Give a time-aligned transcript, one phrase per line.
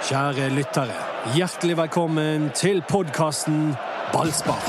[0.00, 0.94] Kjære lyttere,
[1.34, 3.74] hjertelig velkommen til podkasten
[4.12, 4.62] Ballspar.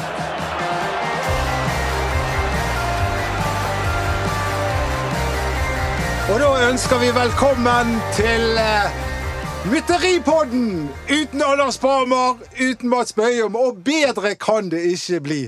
[6.34, 10.90] Og da ønsker vi velkommen til uh, Mytteripodden!
[11.22, 12.36] Uten Anders Barmer,
[12.70, 15.42] uten Mats Bøyum, og bedre kan det ikke bli.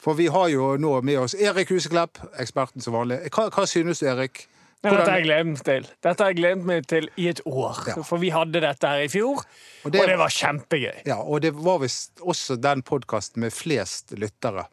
[0.00, 3.18] For vi har jo nå med oss Erik Huseklepp, eksperten som vanlig.
[3.34, 4.48] Hva, hva synes du, Erik?
[4.84, 5.86] Ja, dette har jeg glemt til.
[6.04, 7.78] Dette har jeg glemt meg til i et år.
[7.88, 7.94] Ja.
[8.06, 9.40] For vi hadde dette her i fjor,
[9.84, 11.02] og det- det, var kjempegøy.
[11.06, 14.66] Ja, og det var visst også den podkasten med flest lyttere.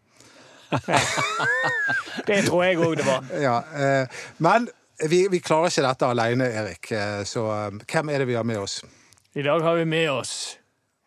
[2.28, 3.24] Det tror jeg òg det var.
[3.42, 4.08] Ja, eh,
[4.44, 4.68] men
[5.10, 6.92] vi, vi klarer ikke dette alene, Erik.
[6.92, 8.82] Eh, Så eh, hvem er det vi har med oss?
[9.36, 10.58] I dag har vi med oss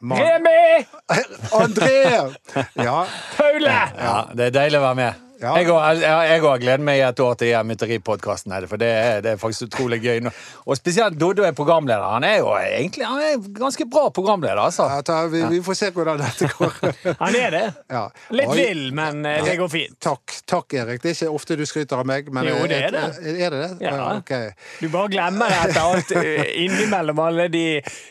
[0.00, 0.86] Man- Remi!
[1.62, 2.34] André!
[2.76, 3.76] Ja, Paule!
[3.96, 5.22] Ja, Det er deilig å være med.
[5.36, 5.50] Ja.
[5.60, 9.34] Jeg òg jeg òg gleder meg i et år til Mytteripodkasten, for det er, det
[9.34, 10.30] er faktisk utrolig gøy.
[10.64, 12.06] Og spesielt Doddo er programleder.
[12.14, 14.86] Han er jo egentlig han er ganske bra programleder, altså.
[14.88, 16.78] ja, ta- vi, vi får se hvordan dette går.
[17.22, 17.64] Han er det.
[17.92, 18.06] Ja.
[18.32, 18.56] Litt Oi.
[18.62, 19.98] vill, men eh, det går fint.
[20.02, 21.02] Takk, takk, Erik.
[21.04, 23.04] Det er ikke ofte du skryter av meg, men Jo, det er det.
[23.36, 23.70] Er det det?
[23.84, 24.16] Ja.
[24.16, 24.32] ok.
[24.80, 27.66] Du bare glemmer det etter alt eh, innimellom alle de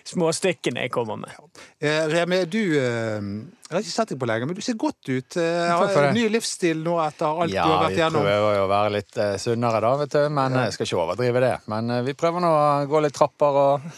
[0.09, 1.36] småstykkene jeg kommer med.
[1.81, 3.21] Eh, Remi, du eh,
[3.66, 5.35] Jeg har ikke sett deg på lenge, men du ser godt ut.
[5.41, 6.11] Eh, har.
[6.13, 8.21] Ny livsstil nå etter alt Ja, du har vært vi gjennom.
[8.27, 10.19] prøver jo å være litt eh, sunnere, da, vet du.
[10.38, 11.49] Men jeg skal ikke overdrive det.
[11.73, 13.81] Men eh, vi prøver nå å gå litt trapper og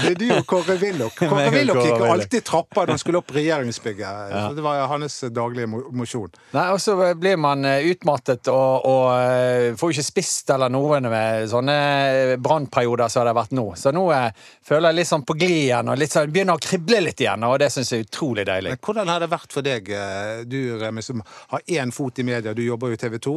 [0.00, 1.16] Det er du og Kåre Willoch.
[1.20, 4.36] Kåre Willoch gikk alltid trapper da han skulle opp regjeringsbygget.
[4.50, 6.30] Så Det var hans daglige mosjon.
[6.52, 11.00] Nei, og så blir man eh, utmattet og, og eh, får ikke spist eller noe
[11.08, 13.66] med sånne brannperioder som det har vært nå.
[13.80, 14.30] Så nå eh,
[14.66, 17.44] føler jeg litt sånn på glid igjen, og litt sånn, begynner å krible litt igjen,
[17.46, 18.74] og det syns jeg er utrolig deilig.
[18.74, 22.26] Men hvordan har det vært for deg, eh, du Remi, som har én fot i
[22.26, 23.36] media, du jobber jo i TV 2.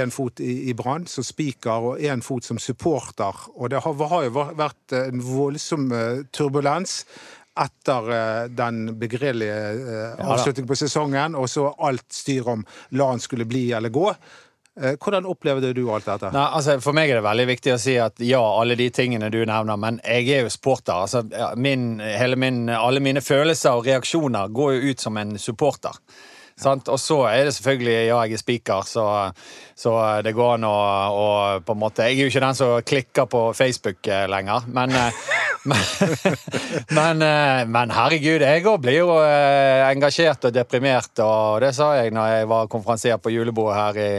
[0.00, 3.46] Én fot i, i Brann som spiker, og én fot som supporter.
[3.54, 7.02] Og det har, har jo vært en voldsom eh, turbulens
[7.60, 12.64] etter eh, den begredelige avslutningen på sesongen, og så alt styr om
[12.98, 14.08] la han skulle bli eller gå.
[14.80, 16.32] Eh, Hvordan opplevde du alt dette?
[16.34, 19.30] Nei, altså For meg er det veldig viktig å si at ja, alle de tingene
[19.30, 21.04] du nevner, men jeg er jo supporter.
[21.06, 21.22] Altså,
[21.56, 22.00] min,
[22.42, 26.00] min, alle mine følelser og reaksjoner går jo ut som en supporter.
[26.56, 26.86] Sant?
[26.90, 29.04] Og så er det selvfølgelig ja, jeg er speaker, så,
[29.74, 30.76] så det går an å
[31.66, 34.94] på en måte Jeg er jo ikke den som klikker på Facebook eh, lenger, men
[34.94, 35.24] eh,
[35.64, 35.82] men,
[36.96, 42.12] men, eh, herregud, jeg òg blir jo eh, engasjert og deprimert, og det sa jeg
[42.14, 44.10] når jeg var konferansier på julebordet her i,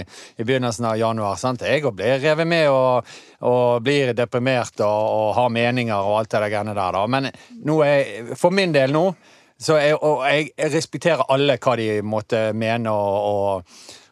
[0.41, 1.37] i begynnelsen av januar.
[1.41, 1.65] Sant?
[1.67, 6.35] Jeg òg blir revet med og, og blir deprimert og, og har meninger og alt
[6.35, 6.99] det greiene der.
[6.99, 7.05] Da.
[7.07, 9.09] Men er, for min del nå
[9.57, 13.63] så jeg, og jeg, respekterer alle hva de måtte mene og,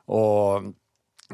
[0.07, 0.69] og,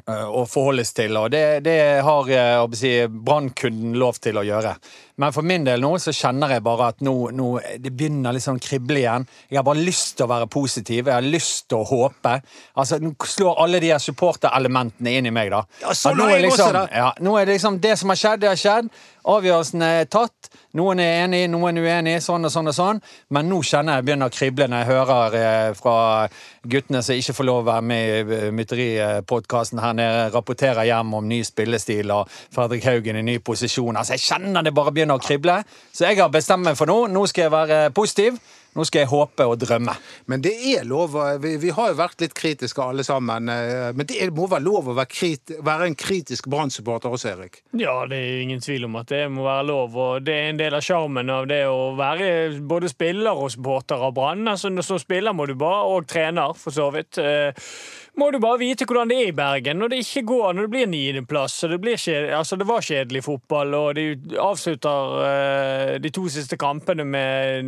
[0.09, 2.29] å forholdes til, og det, det har
[2.77, 4.73] si, brannkunden lov til å gjøre.
[5.19, 7.49] Men for min del nå så kjenner jeg bare at nå, nå
[7.83, 9.27] det begynner litt sånn krible igjen.
[9.51, 12.37] Jeg har bare lyst til å være positiv, jeg har lyst til å håpe.
[12.79, 15.63] Altså, Nå slår alle de her supporterelementene inn i meg, da.
[15.83, 18.51] Ja, så nå er liksom, ja, nå er det liksom det som har skjedd, det
[18.53, 18.91] har skjedd.
[19.29, 20.49] Avgjørelsen er tatt.
[20.79, 23.01] Noen er enig, noen er uenig, sånn og sånn og sånn.
[23.35, 25.95] Men nå kjenner jeg begynner å krible når jeg hører eh, fra
[26.69, 31.27] guttene som ikke får lov å være med i Mytteripodkasten her nede, rapporterer hjem om
[31.29, 33.97] ny spillestil og Fredrik Haugen i ny posisjon.
[33.97, 35.63] Altså, Jeg kjenner det bare begynner å krible.
[35.93, 37.07] Så jeg har bestemt meg for nå.
[37.09, 38.39] Nå skal jeg være positiv.
[38.77, 39.95] Nå skal jeg håpe og drømme.
[40.29, 43.49] Men det er lov Vi, vi har jo vært litt kritiske alle sammen.
[43.49, 47.33] eh, Men det er- må være lov å være, krit, være en kritisk Brann-supporter også,
[47.33, 47.63] Erik?
[47.73, 50.57] Ja, det er ingen tvil om at det må være lov, og det er en
[50.57, 54.45] del av sjarmen av det å være både spiller og supporter av Brann.
[54.47, 57.51] Altså, som spiller må du bare, og trener for så vidt, eh,
[58.19, 59.79] må du bare vite hvordan det er i Bergen.
[59.79, 61.97] Når det ikke går, når det blir niendeplass, det, blir
[62.35, 64.05] altså, det var kjedelig fotball, og de
[64.39, 67.63] avslutter uh, de to siste kampene med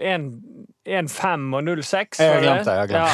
[0.00, 2.20] 1-5 og 0-6.
[2.20, 3.08] Jeg har glemt det, jeg har glemt Ja.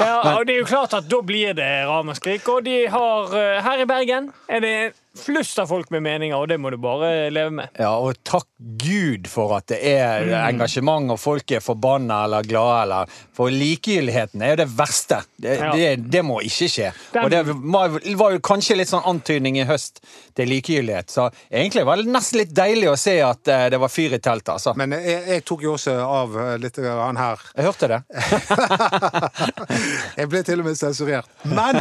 [0.10, 2.48] Ja, og det er jo klart at da blir det ramaskrik.
[2.48, 4.76] Og de har uh, Her i Bergen er det
[5.18, 7.68] flust av folk med meninger, og det må du bare leve med.
[7.80, 8.46] Ja, og takk
[8.80, 12.82] Gud for at det er engasjement, og folk er forbanna eller glade.
[12.84, 15.22] Eller, for likegyldigheten er jo det verste.
[15.40, 15.72] Det, Ja.
[15.74, 16.92] det, det må ikke skje.
[17.12, 17.88] Den- Og det var,
[18.22, 20.00] var jo kanskje litt sånn antydning i høst
[20.36, 21.10] til likegyldighet.
[21.10, 24.18] Så egentlig var det nesten litt deilig å se at eh, det var fyr i
[24.22, 24.74] teltet, altså.
[24.76, 27.38] Men jeg, jeg tok jo også av eh, litt grann her.
[27.56, 28.02] Jeg hørte det.
[30.20, 31.28] Jeg ble til og med sensurert.
[31.48, 31.80] Men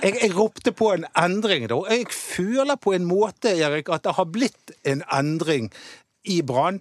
[0.00, 1.78] jeg, jeg ropte på en endring, da.
[1.90, 5.70] Jeg føler på en måte, Erik, at det har blitt en endring
[6.24, 6.80] i Brann.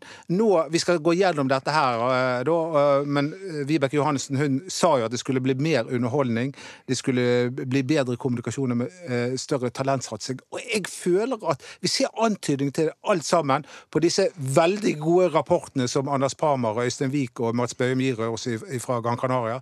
[0.69, 4.97] Vi skal gå gjennom dette her, eh, da, eh, men eh, Vibeke Johannessen hun sa
[5.00, 6.51] jo at det skulle bli mer underholdning.
[6.88, 10.41] Det skulle bli bedre kommunikasjoner med større talentsatsing.
[10.51, 15.88] Og jeg føler at vi ser antydning til alt sammen på disse veldig gode rapportene
[15.88, 18.47] som Anders Parmar, Øystein Wiik og Mats Bøhum gir oss
[18.83, 19.62] fra Gran Canaria.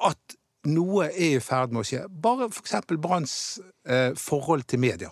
[0.00, 2.02] At noe er i ferd med å skje.
[2.22, 2.74] Bare f.eks.
[3.00, 3.34] Branns
[3.88, 5.08] eh, forhold til media.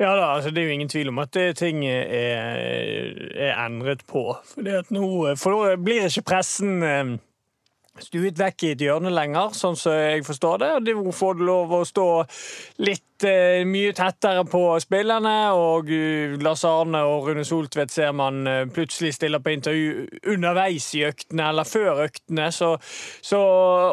[0.00, 4.04] Ja da, altså Det er jo ingen tvil om at det, ting er, er endret
[4.08, 4.26] på.
[4.54, 5.04] Fordi at nå,
[5.40, 7.14] for nå blir ikke pressen eh,
[8.00, 10.72] stuet vekk i et hjørne lenger, sånn som jeg forstår det.
[10.76, 12.08] Og de får lov å stå
[12.84, 18.46] litt eh, mye tettere på spillerne, og uh, Lars Arne og Rune Soltvedt ser man
[18.46, 22.50] eh, plutselig stiller på intervju underveis i øktene eller før øktene.
[22.52, 22.70] Så,
[23.22, 23.40] så,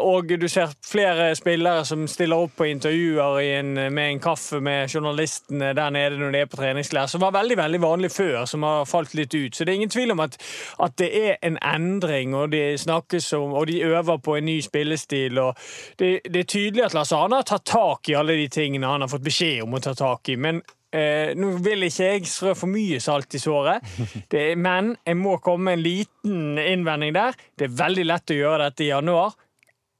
[0.02, 4.90] og du ser flere spillere som stiller opp på intervjuer en, med en kaffe med
[4.94, 8.64] journalistene der nede når de er på treningsleir, som var veldig veldig vanlig før, som
[8.64, 9.56] har falt litt ut.
[9.56, 10.40] Så det er ingen tvil om at,
[10.84, 14.60] at det er en endring, og de snakkes om, og de øver på en ny
[14.62, 15.38] spillestil.
[15.40, 15.58] og
[16.00, 19.04] Det, det er tydelig at Lars Arne har tatt tak i alle de tingene han
[19.04, 20.40] har fått beskjed om å ta tak i.
[20.40, 20.64] men
[20.96, 23.84] Eh, nå vil ikke jeg strø for mye salt i såret,
[24.32, 27.36] det, men jeg må komme med en liten innvending der.
[27.60, 29.36] Det er veldig lett å gjøre dette i januar.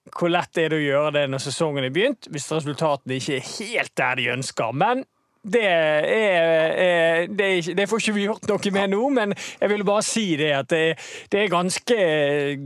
[0.08, 3.50] Hvor lett er det å gjøre det når sesongen er begynt, hvis resultatene ikke er
[3.50, 4.72] helt der de ønsker?
[4.72, 5.04] Men
[5.54, 9.72] det, er, er, det, er det får ikke vi gjort noe med nå, men jeg
[9.72, 10.84] vil bare si det at det,
[11.32, 11.98] det er ganske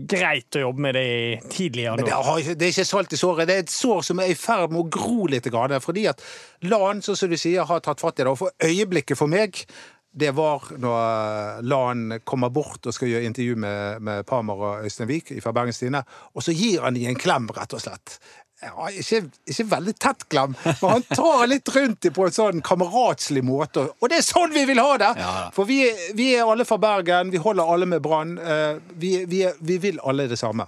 [0.10, 1.08] greit å jobbe med det
[1.54, 2.04] tidligere nå.
[2.04, 3.48] Men det, har, det er ikke salt i såret.
[3.50, 5.50] Det er et sår som er i ferd med å gro litt.
[5.52, 6.22] Fordi at
[6.68, 8.32] LAN, som du sier, har tatt fatt i det.
[8.32, 9.64] Og for øyeblikket for meg
[10.12, 15.08] det var når LAN kommer bort og skal gjøre intervju med, med Parmar og Øystein
[15.08, 16.04] Wiik fra Bergens Tidende,
[16.36, 18.18] og så gir han dem en klem, rett og slett.
[18.62, 23.42] Ja, ikke, ikke veldig tett glam, men han tar litt rundt på en sånn kameratslig
[23.48, 23.88] måte.
[24.00, 25.10] Og det er sånn vi vil ha det!
[25.18, 25.32] Ja.
[25.56, 25.80] For vi,
[26.14, 28.38] vi er alle fra Bergen, vi holder alle med Brann.
[28.38, 30.68] eh, Vi, vi, vi vil alle det samme.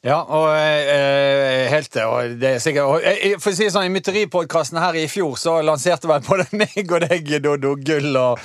[0.00, 2.04] Ja, og eh, helt det.
[2.08, 5.34] Og det er sikkert og, eh, For å si sånn, I Mytteripodkasten her i fjor
[5.36, 8.40] så lanserte vel både meg og deg Dodo gull og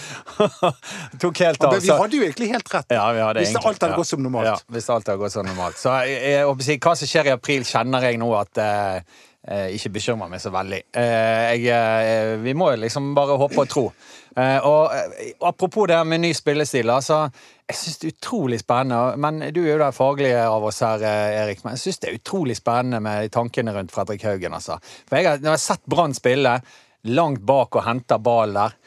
[1.24, 1.78] tok helt av.
[1.78, 2.92] Men vi hadde jo egentlig helt rett.
[2.92, 4.52] ja, Hvis egentlig- alt hadde gått som normalt.
[4.52, 5.80] Ja, hvis alt hadde gått som normalt.
[5.80, 9.00] Så jeg, jeg, jeg, hva som skjer i april, kjenner jeg nå at eh,
[9.48, 10.82] eh, ikke bekymrer meg så veldig.
[10.92, 13.86] Eh, jeg, eh, vi må jo liksom bare håpe og tro.
[14.36, 17.22] Eh, og eh, apropos det med ny spillestil, altså.
[17.70, 21.04] Jeg syns det er utrolig spennende, men du er jo den faglige av oss her,
[21.08, 21.64] eh, Erik.
[21.64, 24.78] Men jeg syns det er utrolig spennende med tankene rundt Fredrik Haugen, altså.
[25.08, 26.58] For jeg har, når jeg har sett Brann spille
[27.16, 28.82] langt bak og henter ballen der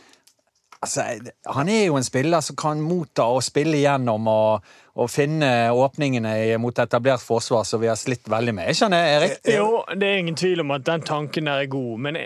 [0.78, 1.02] Altså,
[1.42, 4.68] han er jo en spiller som kan motta og spille igjennom og,
[4.98, 8.66] og finne åpningene mot etablert forsvar, som vi har slitt veldig med.
[8.66, 9.36] Er ikke det, Erik?
[9.54, 12.18] Jo, det er ingen tvil om at den tanken der er god, men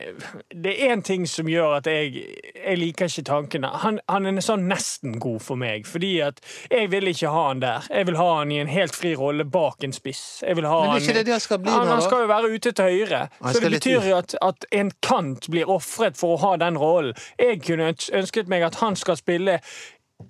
[0.55, 2.25] det er én ting som gjør at jeg,
[2.57, 3.73] jeg liker ikke tankene.
[3.85, 6.41] Han, han er sånn nesten god for meg, fordi at
[6.73, 7.89] jeg vil ikke ha han der.
[7.93, 10.25] Jeg vil ha han i en helt fri rolle bak en spiss.
[10.47, 12.25] Jeg vil ha Men er han, ikke det det skal bli han, nå, han skal
[12.25, 13.25] jo være ute til høyre.
[13.45, 17.19] Så det betyr jo at, at en kant blir ofret for å ha den rollen.
[17.37, 19.61] Jeg kunne ønsket meg at han skal spille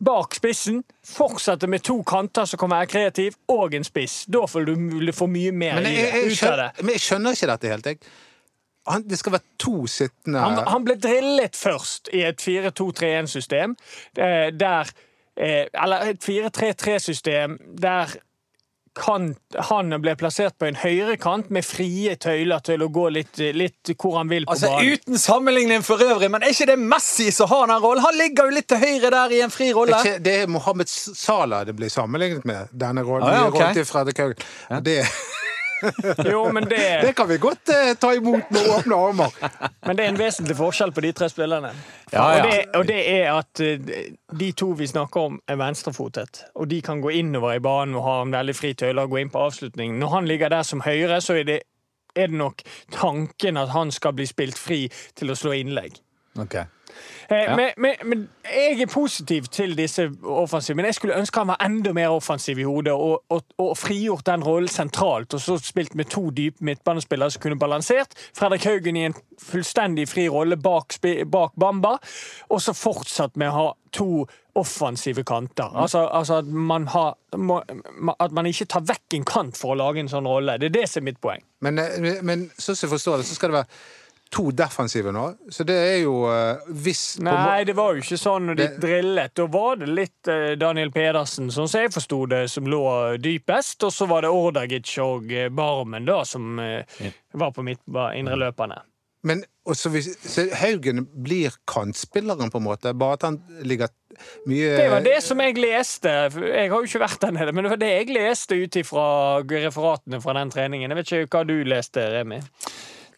[0.00, 4.24] bak spissen, fortsette med to kanter som kan være kreativ, og en spiss.
[4.32, 6.68] Da får du få mye mer Men jeg, jeg, jeg, ut av det.
[6.82, 7.86] men jeg skjønner ikke dette helt.
[7.86, 8.12] Jeg.
[8.90, 13.76] Han, det skal være to sittende Han, han ble drillet først i et 4-2-3-1-system,
[14.18, 14.90] eh, der
[15.36, 18.16] eh, Eller et 4-3-3-system der
[18.98, 19.38] kant,
[19.70, 23.92] han ble plassert på en høyre kant med frie tøyler til å gå litt, litt
[23.96, 24.92] hvor han vil på Altså, banen.
[24.98, 28.04] Uten sammenligning for øvrig, men er ikke det Messi som har den rollen?
[28.04, 29.96] Han ligger jo litt til høyre der i en fri rolle.
[30.02, 33.72] Ikke, det er Mohammed Salah det blir sammenlignet med, denne rollen, Ah, ja, okay.
[33.78, 34.44] til Fredrik Haugen.
[34.84, 34.98] Det,
[36.32, 39.34] Jo, men det, det kan vi godt eh, ta imot med åpne armer.
[39.86, 41.72] men det er en vesentlig forskjell på de tre spillerne.
[42.12, 42.42] Ja, ja.
[42.42, 46.44] Og, det, og det er at eh, de to vi snakker om, er venstrefotet.
[46.54, 49.22] Og de kan gå innover i banen og ha en veldig fri tøyle og gå
[49.22, 49.98] inn på avslutningen.
[50.02, 51.58] Når han ligger der som høyre, så er det,
[52.16, 52.62] er det nok
[52.92, 54.84] tanken at han skal bli spilt fri
[55.18, 55.98] til å slå innlegg.
[56.40, 56.62] Ok.
[57.28, 57.56] Eh, Ja.
[57.56, 61.60] men, men, men jeg er positiv til disse offensive, men jeg skulle ønske han var
[61.64, 65.94] enda mer offensiv i hodet og, og, og frigjort den rollen sentralt, og så spilt
[65.94, 68.14] med to dype midtbanespillere som kunne balansert.
[68.36, 70.94] Fredrik Haugen i en fullstendig fri rolle bak,
[71.26, 71.96] bak Bamba,
[72.50, 75.72] og så fortsatt med å ha to offensive kanter.
[75.76, 77.62] Altså, altså at, man har, må,
[78.20, 80.58] at man ikke tar vekk en kant for å lage en sånn rolle.
[80.60, 81.40] Det er det som er mitt poeng.
[81.64, 83.82] Men, eh, men sånn som jeg forstår det, så skal det være
[84.32, 85.24] to defensive nå.
[85.52, 88.80] Så det er jo uh, hvis Nei, det var jo ikke sånn når de Det-
[88.80, 89.34] drillet.
[89.36, 92.84] Da var det litt uh, Daniel Pedersen, sånn som jeg forsto det, som lå
[93.20, 93.84] dypest.
[93.84, 96.80] Og så var det Ordagic og eh, Barmen da, som uh,
[97.36, 98.80] var på midt, var indreløperne.
[99.22, 102.90] Men også hvis, så Haugen blir kantspilleren, på en måte?
[102.98, 103.92] Bare at han ligger
[104.50, 106.10] mye Det var det som jeg leste.
[106.34, 109.04] Jeg har jo ikke vært der nede, men det var det jeg leste ut ifra
[109.46, 110.90] referatene fra den treningen.
[110.90, 112.40] Jeg vet ikke hva du leste, Remi?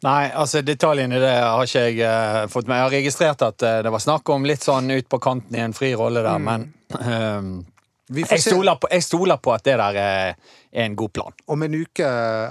[0.05, 2.77] Nei, altså detaljene det har ikke jeg uh, fått med.
[2.77, 5.63] Jeg har registrert at uh, det var snakk om litt sånn ut på kanten i
[5.65, 6.67] en fri rolle der, men
[6.99, 7.65] uh,
[8.13, 10.35] jeg, stoler på, jeg stoler på at det der er,
[10.73, 11.33] er en god plan.
[11.47, 12.05] om en uke,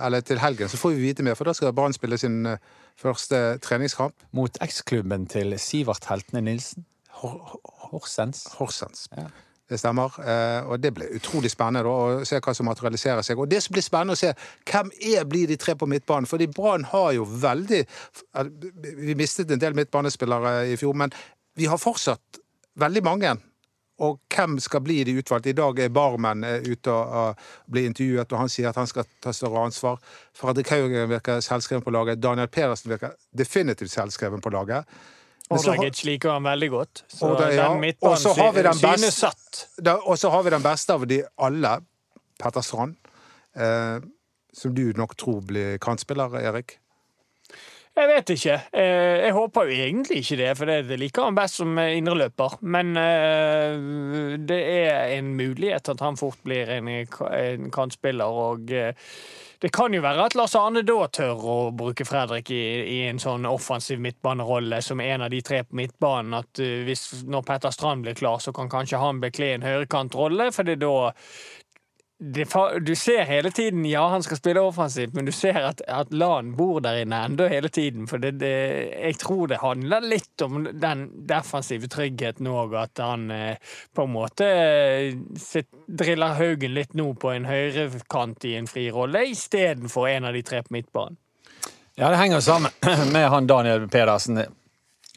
[0.05, 2.57] eller til helgen, så får vi vite mer, for da skal Brann spille sin eh,
[2.97, 4.15] første treningskamp.
[4.31, 6.87] Mot eksklubben til Sivert Heltene Nilsen.
[7.21, 7.59] Hor
[7.91, 8.47] Horsens.
[8.57, 9.05] Horsens.
[9.13, 9.27] Ja.
[9.73, 10.13] Det stemmer.
[10.21, 13.39] Eh, og det blir utrolig spennende å se hva som materialiserer seg.
[13.41, 14.29] Og det som blir spennende å se,
[14.69, 16.29] hvem er blir de tre på midtbanen?
[16.29, 18.51] Fordi Brann har jo veldig eh,
[19.01, 21.15] Vi mistet en del midtbanespillere i fjor, men
[21.57, 22.37] vi har fortsatt
[22.77, 23.33] veldig mange.
[24.03, 25.49] Og hvem skal bli de utvalgte?
[25.49, 28.89] I dag er Barmen eh, ute og, og blir intervjuet, og han sier at han
[28.89, 29.97] skal ta større ansvar.
[30.37, 32.21] Fredrik Haugen virker selvskreven på laget.
[32.21, 34.85] Daniel Pedersen virker definitivt selvskreven på laget.
[35.49, 37.03] Men så Ordagic liker han veldig godt.
[37.11, 37.67] Så Og det- ja.
[37.69, 39.67] den midtbanen så har vi den synes satt.
[40.05, 41.73] Og så har vi den beste av de alle,
[42.39, 42.95] Petter Strand.
[43.55, 43.99] Eh,
[44.53, 46.77] som du nok tror blir kantspiller, Erik.
[47.95, 48.55] Jeg vet ikke.
[48.73, 52.57] Eh, Jeg håper jo egentlig ikke det, for det liker han best som indreløper.
[52.61, 58.93] Men eh, det er en mulighet at han fort blir en, en kantspiller, og eh,
[59.63, 63.21] det kan jo være at Lars Arne da tør å bruke Fredrik i, i en
[63.21, 66.35] sånn offensiv midtbanerolle som en av de tre på midtbanen.
[66.35, 70.49] At eh, hvis, når Petter Strand blir klar, så kan kanskje han bekle en høyrekantrolle,
[70.51, 70.91] for da
[72.23, 72.45] det,
[72.81, 76.53] du ser hele tiden ja, han skal spille offensivt, men du ser at, at Lan
[76.55, 78.07] bor der inne enda hele tiden.
[78.07, 78.53] For det, det,
[78.93, 84.15] jeg tror det handler litt om den defensive tryggheten òg, at han eh, på en
[84.15, 90.07] måte eh, sitt, driller Haugen litt nå på en høyrekant i en fri rolle, istedenfor
[90.13, 91.19] en av de tre på midtbanen.
[91.99, 92.71] Ja, det henger sammen
[93.13, 94.45] med han Daniel Pedersen.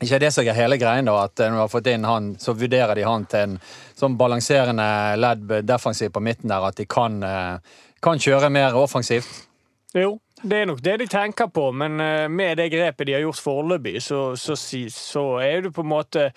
[0.05, 2.53] Ikke det som er hele greien, da, at når du har fått inn han, så
[2.53, 3.55] vurderer de han til en
[3.97, 9.47] sånn balanserende ledd defensiv på midten der, at de kan, eh, kan kjøre mer offensivt.
[9.97, 13.25] Jo, det er nok det de tenker på, men eh, med det grepet de har
[13.25, 14.59] gjort foreløpig, så, så,
[14.93, 16.29] så er det på en måte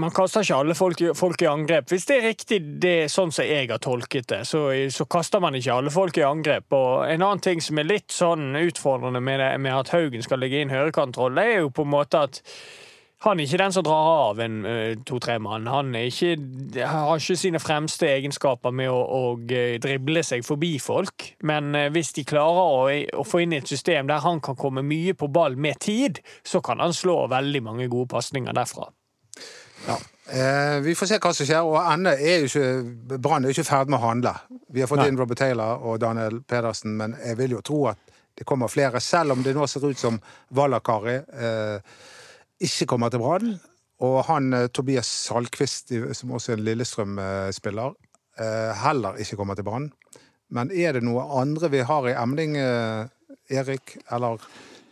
[0.00, 1.90] man kaster ikke alle folk, folk i angrep.
[1.92, 5.42] Hvis det er riktig, det er sånn som jeg har tolket det, så, så kaster
[5.44, 6.72] man ikke alle folk i angrep.
[6.76, 10.42] Og en annen ting som er litt sånn utfordrende med, det, med at Haugen skal
[10.42, 12.42] legge inn høyrekantroll, er jo på en måte at
[13.24, 15.66] han er ikke den som drar av en eh, to-tre mann.
[15.66, 16.36] Han ikke,
[16.86, 21.32] har ikke sine fremste egenskaper med å, å eh, drible seg forbi folk.
[21.42, 22.84] Men eh, hvis de klarer å,
[23.18, 26.62] å få inn et system der han kan komme mye på ball med tid, så
[26.62, 28.86] kan han slå veldig mange gode pasninger derfra.
[30.28, 33.56] Eh, vi får se hva som skjer, og ennå er jo ikke Brann er jo
[33.56, 34.34] ikke ferdig med å handle.
[34.68, 35.08] Vi har fått Nei.
[35.08, 38.02] inn Robert Taylor og Daniel Pedersen, men jeg vil jo tro at
[38.38, 40.20] det kommer flere, selv om det nå ser ut som
[40.54, 41.96] Valakari eh,
[42.68, 43.56] ikke kommer til Brann.
[44.04, 47.96] Og han eh, Tobias Salkvist, som også er en Lillestrøm-spiller,
[48.38, 49.88] eh, heller ikke kommer til Brann.
[50.54, 53.08] Men er det noe andre vi har i emning, eh,
[53.58, 53.96] Erik?
[54.12, 54.44] Eller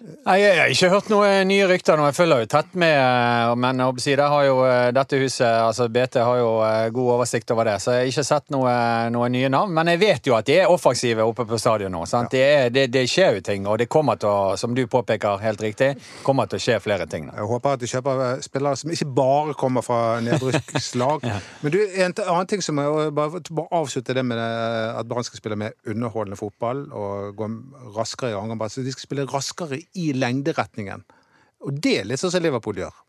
[0.07, 2.05] Nei, Jeg har ikke hørt noen nye rykter nå.
[2.07, 2.95] Jeg følger jo tett med.
[2.95, 7.51] eh, Men det har jo eh, dette huset, altså BT, har jo eh, god oversikt
[7.51, 7.81] over det.
[7.83, 8.71] Så jeg har ikke sett noe,
[9.11, 9.75] noen nye navn.
[9.75, 12.05] Men jeg vet jo at de er offensive oppe på stadion nå.
[12.07, 12.31] Sant?
[12.31, 15.43] Det, er, det, det skjer jo ting, og det kommer til å, som du påpeker
[15.43, 17.27] helt riktig, kommer til å skje flere ting.
[17.27, 17.41] Da.
[17.41, 21.27] Jeg håper at de kjøper spillere som ikke bare kommer fra nedrykkslag.
[21.65, 25.43] Men du, en annen ting som jeg bare, bare avslutte det med at Brann skal
[25.43, 27.51] spille mer underholdende fotball og gå
[27.99, 28.71] raskere i angrep.
[28.71, 31.05] Så de skal spille raskere i lengderetningen.
[31.67, 33.03] Og det er litt sånn som Liverpool gjør.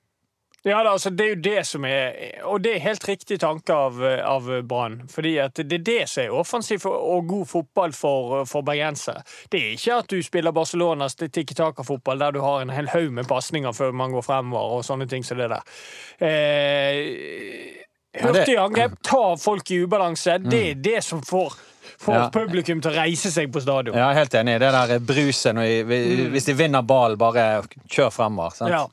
[0.65, 3.73] Ja, da, altså, Det er jo det som er Og det er helt riktig tanke
[3.73, 5.03] av, av Brann.
[5.11, 9.23] Fordi at det er det som er offensiv og god fotball for, for bergensere.
[9.51, 13.11] Det er ikke at du spiller Barcelonas tikki taka-fotball der du har en hel haug
[13.13, 15.77] med pasninger før man går fremover og sånne ting som det der.
[16.19, 17.83] Eh,
[18.17, 20.39] Hurtig angrep, ta folk i ubalanse.
[20.41, 21.53] Det er det som får,
[21.99, 22.29] får Ja.
[22.29, 23.95] publikum til å reise seg på stadion.
[23.97, 24.59] Ja, er helt enig.
[24.59, 28.53] Det der bruset når de, hvis de vinner ballen, bare kjør fremover.
[28.55, 28.69] Sant?
[28.71, 28.85] Ja.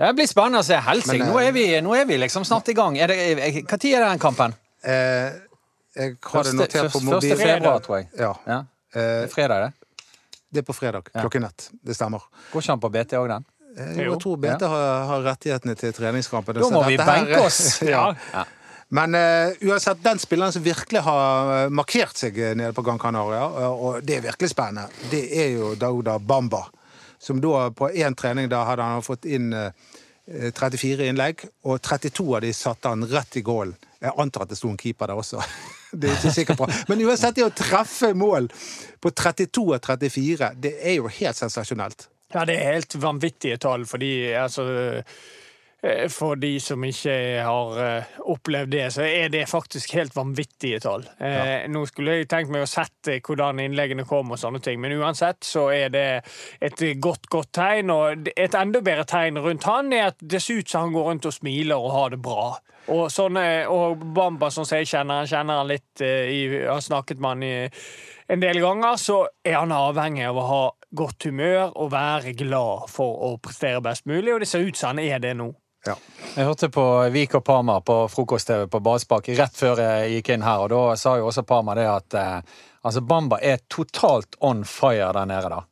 [0.00, 0.74] Det blir spennende å se.
[0.80, 2.96] Helsing, nå, eh, er vi- nå er vi liksom snart i gang.
[2.98, 4.54] Er er- er den kampen?
[4.82, 5.32] Eh,
[5.94, 7.20] jeg har det notert på mobilen.
[7.20, 8.08] første februar, tror jeg.
[8.18, 8.64] Ja, Ja.
[8.94, 9.72] eh, Fredag, det.
[10.52, 11.68] det er på fredag klokken ett.
[11.84, 12.20] Det stemmer.
[12.52, 13.44] Går ikke han på BT òg, den?
[13.78, 14.12] Eh, Jo.
[14.14, 16.54] Jeg tror BT har, har rettighetene til treningskampen.
[16.54, 17.80] Da må vi benke oss.
[17.82, 18.14] ja.
[18.34, 18.44] Ja.
[18.92, 22.98] Men uh, uansett, den spilleren som virkelig har eh, markert seg eh, nede på Gran
[22.98, 26.64] Canaria, og, det er virkelig spennende, det er jo Dauda Bamba.
[27.20, 29.70] Som da på én trening da hadde han fått inn eh,
[30.26, 33.76] 34 innlegg, og 32 av de satte han rett i gålen.
[34.00, 35.42] Jeg antar at det sto en keeper der også.
[35.90, 36.66] Det er jeg ikke sikker på.
[36.86, 38.44] Men uansett, det å treffe mål
[39.02, 42.06] på 32 av 34, det er jo helt sensasjonelt.
[42.30, 44.68] Ja, det er helt vanvittige tall, fordi altså
[46.12, 51.06] For de som ikke har eh, opplevd det, så er det faktisk helt vanvittige tall.
[51.16, 51.62] Ja.
[51.72, 55.40] Nå skulle jeg tenkt meg å sette hvordan innleggene kom, og sånne ting, men uansett
[55.46, 56.04] så er det
[56.60, 57.94] et godt, godt tegn.
[57.94, 61.08] Og et enda bedre tegn rundt han er at det ser ut som han går
[61.08, 62.50] rundt og smiler og har det bra.
[62.90, 67.20] Og, sånne, og Bamba, som jeg kjenner han, kjenner han litt eh, i, har snakket
[67.20, 67.54] med han i
[68.30, 70.62] en del ganger, så er han avhengig av å ha
[70.96, 74.94] godt humør og være glad for å prestere best mulig, og det ser ut som
[74.94, 75.50] han er det nå.
[75.86, 75.96] Ja.
[76.36, 80.44] Jeg hørte på Vik og Parma på frokost-TV på Badespark rett før jeg gikk inn
[80.44, 84.64] her, og da sa jo også Parma det at eh, altså Bamba er totalt on
[84.68, 85.62] fire der nede, da.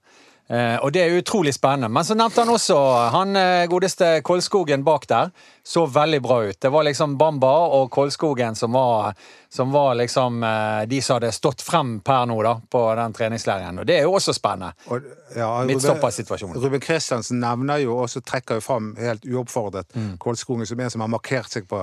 [0.48, 1.90] Eh, og det er utrolig spennende.
[1.92, 2.76] Men så nevnte han også
[3.12, 5.32] han eh, godeste Kolskogen bak der.
[5.64, 6.56] Så veldig bra ut.
[6.60, 9.12] Det var liksom Bamba og Kolskogen som var,
[9.50, 13.80] som var liksom eh, de som hadde stått frem per nå, da, på den treningsleiren.
[13.80, 14.74] Og det er jo også spennende.
[14.92, 16.58] Og, ja, Midtstoppersituasjonen.
[16.60, 20.18] Ruben Kristiansen nevner jo og så trekker jo fram helt uoppfordret Mm.
[20.20, 21.80] Kolskogen som en som har markert seg på,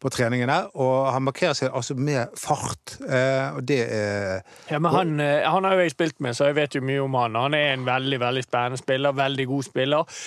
[0.00, 0.60] på treningene.
[0.78, 5.42] Og han markerer seg altså med fart, eh, og det er Ja, men han, eh,
[5.44, 7.34] han har jo jeg spilt med, så jeg vet jo mye om han.
[7.34, 9.16] Han er en veldig veldig spennende spiller.
[9.18, 10.22] Veldig god spiller.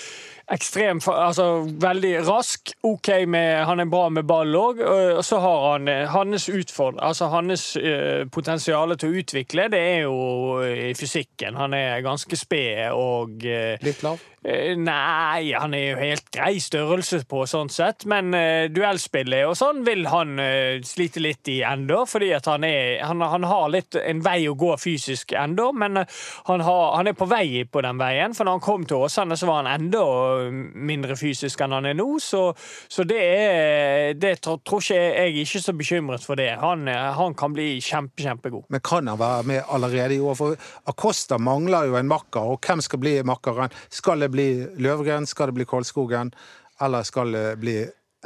[0.50, 2.72] Ekstrem, altså veldig rask.
[2.82, 4.82] OK med Han er bra med ball òg.
[4.82, 9.80] Og så har han eh, hans utfordring Altså hans eh, potensial til å utvikle, det
[9.80, 11.56] er jo i fysikken.
[11.56, 14.31] Han er ganske sped og eh, litt lav.
[14.44, 19.54] Eh, Nei, han er jo helt grei størrelse på sånn sett, men uh, duellspillet og
[19.54, 23.68] sånn vil han uh, slite litt i ennå, fordi at han er han, han har
[23.70, 26.16] litt en vei å gå fysisk ennå, men uh,
[26.48, 29.38] han, har, han er på vei på den veien, for når han kom til Åsane,
[29.38, 30.02] så var han enda
[30.50, 32.48] mindre fysisk enn han er nå, så,
[32.90, 36.48] så det er Det tror, tror ikke jeg, er ikke så bekymret for det.
[36.60, 38.66] Han, han kan bli kjempe, kjempegod.
[38.72, 40.36] Men kan han være med allerede i år?
[40.38, 40.58] For
[40.90, 43.72] Acosta mangler jo en makker, og hvem skal bli makkeren?
[43.92, 44.48] Skal det bli
[44.82, 45.26] Løvgren?
[45.28, 46.32] Skal det bli Kålskogen,
[46.80, 47.76] Eller skal det bli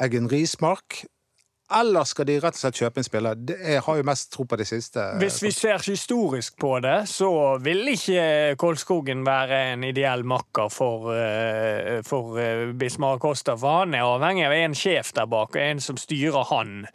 [0.01, 1.05] Eggen Rismark?
[1.75, 3.39] Eller skal de rett og slett kjøpe en spiller?
[3.51, 5.03] Jeg har jo mest tro på det siste.
[5.19, 11.11] Hvis vi ser historisk på det, så vil ikke Kolskogen være en ideell makker for,
[11.11, 15.63] eh, for eh, Bismar Costa, for han er avhengig av en sjef der bak, og
[15.65, 16.87] en som styrer han.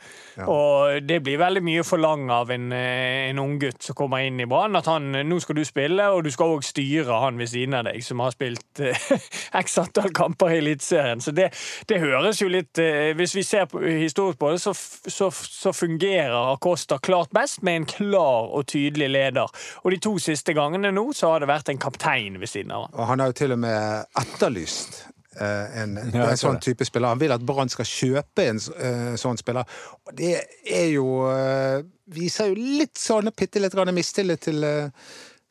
[0.47, 4.39] Og det blir veldig mye å forlange av en, eh, en unggutt som kommer inn
[4.39, 7.51] i Brann, at han nå skal du spille, og du skal òg styre han ved
[7.51, 8.79] siden av deg, som har spilt
[9.65, 11.19] x antall kamper i Eliteserien.
[11.19, 11.51] Så det,
[11.91, 12.79] det høres jo litt
[13.17, 14.73] Hvis vi ser på, historisk på det, så,
[15.07, 19.49] så, så fungerer Acosta klart best med en klar og tydelig leder.
[19.83, 22.87] Og de to siste gangene nå så har det vært en kaptein ved siden av
[22.87, 22.99] han.
[22.99, 25.01] Og han har jo til og med etterlyst
[25.39, 27.13] eh, en, Ja, en sånn type spiller.
[27.15, 29.81] Han vil at Brann skal kjøpe en eh, sånn spiller.
[30.05, 30.35] Og det
[30.69, 34.65] er jo eh, Viser jo litt sånn bitte litt mistillit til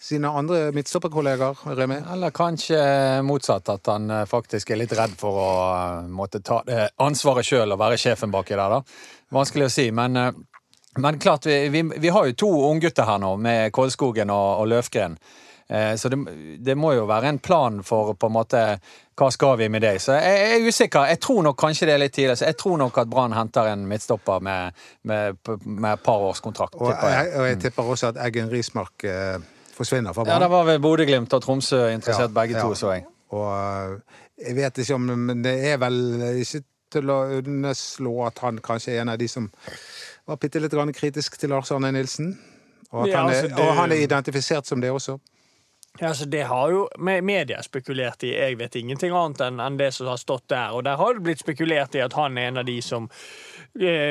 [0.01, 1.99] sine andre midtstopperkollegaer, Remi.
[2.13, 2.79] Eller kanskje
[3.27, 6.63] motsatt, at han eh, faktisk er litt redd for å eh, måtte ta
[7.05, 8.81] ansvaret sjøl og være sjefen baki der, da.
[9.37, 10.33] Vanskelig å si, men, eh,
[10.99, 14.73] men klart, vi, vi, vi har jo to unggutter her nå, med Kolskogen og, og
[14.73, 15.19] Løfgren.
[15.69, 16.19] Eh, Så det,
[16.59, 18.65] det må jo være en plan for på en måte
[19.21, 20.01] hva skal vi med deg.
[20.01, 21.07] Så jeg, jeg er usikker.
[21.13, 22.39] Jeg tror nok kanskje det er litt tidlig.
[22.41, 24.73] Så jeg tror nok at Brann henter en midtstopper med,
[25.05, 26.75] med, med et par års kontrakt.
[26.81, 29.37] Og jeg, og jeg tipper også at Eggen Rismark eh,
[29.81, 33.07] forsvinner fra Ja, det var vel Bodø-Glimt og Tromsø interessert Ja, begge to, så jeg.
[33.35, 33.97] Og eh,
[34.49, 35.99] jeg vet ikke om Men det er vel
[36.43, 39.45] ikke til å underslå at han kanskje er en av de som
[40.27, 42.33] var bitte litt kritisk til Lars Arne Nilsen.
[42.91, 45.19] Og, at Ja, han er, altså, det- og han er identifisert som det også.
[46.01, 48.33] Ja, altså Det har jo me- media spekulert i.
[48.35, 50.71] Jeg vet ingenting annet enn det som har stått der.
[50.75, 53.09] Og der har det blitt spekulert i at han er en av de som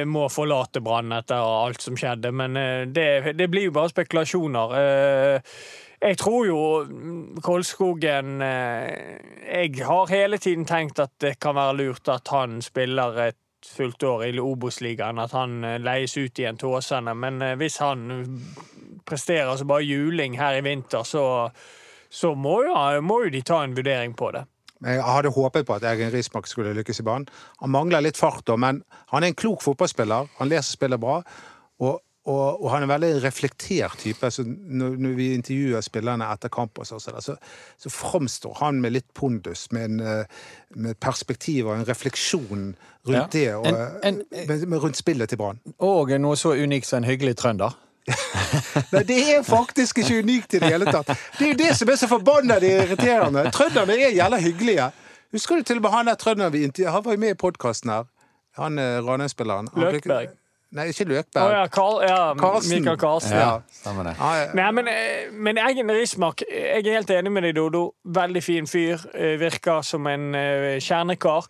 [0.07, 2.31] må forlate Brann etter alt som skjedde.
[2.31, 4.75] Men eh, det, det blir jo bare spekulasjoner.
[4.79, 5.55] Eh,
[5.99, 9.19] jeg tror jo mm, Kolskogen eh,
[9.51, 14.03] Jeg har hele tiden tenkt at det kan være lurt at han spiller et fullt
[14.03, 17.13] år i Obos-ligaen, at han eh, leies ut igjen til Åsane.
[17.13, 18.07] Men eh, hvis han
[19.05, 21.49] presterer som bare juling her i vinter, så,
[22.09, 24.45] så må, jo, må jo de ta en vurdering på det.
[24.85, 27.27] Jeg hadde håpet på at Egen Rismark skulle lykkes i banen.
[27.59, 30.29] Han mangler litt fart, da, men han er en klok fotballspiller.
[30.39, 31.17] Han leser spillet bra.
[31.83, 31.97] Og,
[32.29, 34.29] og, og han er en veldig reflektert type.
[34.31, 37.35] Så når, når vi intervjuer spillerne etter kamp, og så, så, så,
[37.79, 40.39] så framstår han med litt pondus, med, en, eh,
[40.79, 42.69] med perspektiv og en refleksjon
[43.07, 43.27] rundt Ja.
[43.33, 45.59] det, og, En- en- med, med rundt spillet til Brann.
[45.79, 47.75] Og noe så unikt som en hyggelig trønder.
[48.93, 51.11] Nei, det er faktisk ikke unikt i det hele tatt.
[51.37, 53.45] Det er jo det som er så forbanna irriterende.
[53.53, 54.89] Trønderne er jævla hyggelige.
[55.31, 56.93] Husker du til og med han der trønderen vi intervjuet?
[56.93, 58.07] Han var jo med i podkasten her.
[58.57, 59.69] Han eh, Ranheim-spilleren.
[59.77, 60.31] Løkberg.
[60.71, 61.43] Nei, ikke Løkberg.
[61.49, 61.53] Løkberg.
[61.57, 62.75] ja, Karl, ja, Karlsen.
[62.77, 63.37] Michael Karlsen.
[63.37, 63.51] Ja.
[63.73, 64.15] Stemmer det.
[64.21, 64.49] Ah, ja.
[64.57, 67.83] Nei, men, eh, men Eggen Rismark, jeg er helt enig med deg, Dodo.
[68.05, 69.01] Veldig fin fyr.
[69.13, 71.47] eh, Virker som en eh, kjernekar.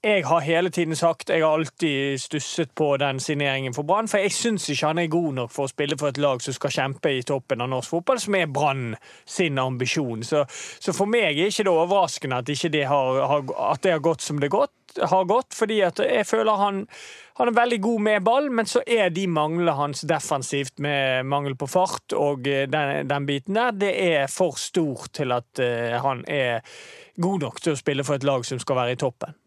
[0.00, 4.22] Jeg har hele tiden sagt, jeg har alltid stusset på den signeringen for Brann, for
[4.24, 6.72] jeg syns ikke han er god nok for å spille for et lag som skal
[6.72, 8.94] kjempe i toppen av norsk fotball, som er Brann
[9.28, 10.22] sin ambisjon.
[10.24, 10.46] Så,
[10.80, 14.40] så for meg er ikke det overraskende at, det, har, at det har gått som
[14.40, 16.86] det gått, har gått, fordi jeg føler han
[17.40, 21.54] han er veldig god med ball, men så er de manglene hans defensivt med mangel
[21.56, 25.96] på fart og eh, den, den biten der, det er for stor til at eh,
[26.04, 26.60] han er
[27.16, 29.39] god nok til å spille for et lag som skal være i toppen.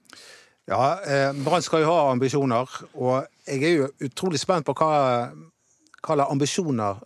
[0.65, 5.31] Ja, eh, Brann skal jo ha ambisjoner, og jeg er jo utrolig spent på hva,
[5.99, 7.01] slags ambisjoner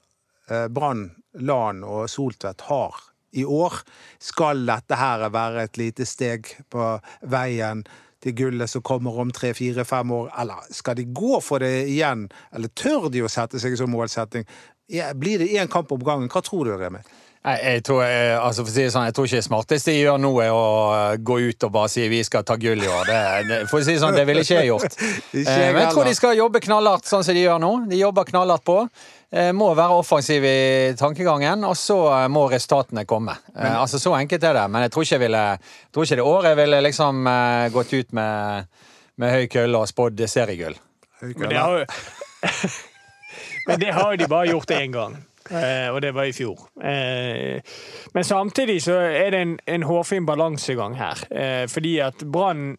[0.51, 1.07] eh, Brann,
[1.41, 2.99] Lan og Soltvedt har
[3.33, 3.79] i år.
[4.21, 6.91] Skal dette her være et lite steg på
[7.29, 7.83] veien
[8.21, 11.87] til gullet som kommer om tre, fire, fem år, eller skal de gå for det
[11.89, 12.27] igjen?
[12.53, 14.45] Eller tør de å sette seg som målsetting?
[15.17, 16.29] Blir det én kamp om gangen?
[16.29, 17.01] Hva tror du, Remi?
[17.45, 19.93] Nei, jeg tror, jeg, altså for å si det sånn, jeg tror ikke det smarteste
[19.93, 20.63] de gjør nå, er å
[20.95, 23.05] eh, gå ut og bare si vi skal ta gull i år.
[23.07, 24.97] Det, det, for å si det sånn, det ville ikke jeg gjort.
[25.37, 27.71] Ikke Eh, Men jeg tror de skal jobbe knallhardt sånn som de gjør nå.
[27.91, 28.77] De jobber knallhardt på.
[29.31, 30.57] Eh, Må være offensiv i
[30.99, 33.37] tankegangen, og så eh, må resultatene komme.
[33.55, 34.65] Eh, altså Så enkelt er det.
[34.73, 35.45] Men jeg tror ikke, jeg ville,
[35.93, 38.67] tror ikke det året ville liksom eh, gått ut med,
[39.23, 40.75] med høy kølle og spådd seriegull.
[41.21, 41.87] Men det har jo
[43.67, 45.15] Men det har jo de bare gjort én gang.
[45.51, 46.67] Eh, og det var i fjor.
[46.83, 47.61] Eh,
[48.13, 51.23] men samtidig så er det en, en hårfin balansegang her.
[51.31, 52.77] Eh, fordi at Brann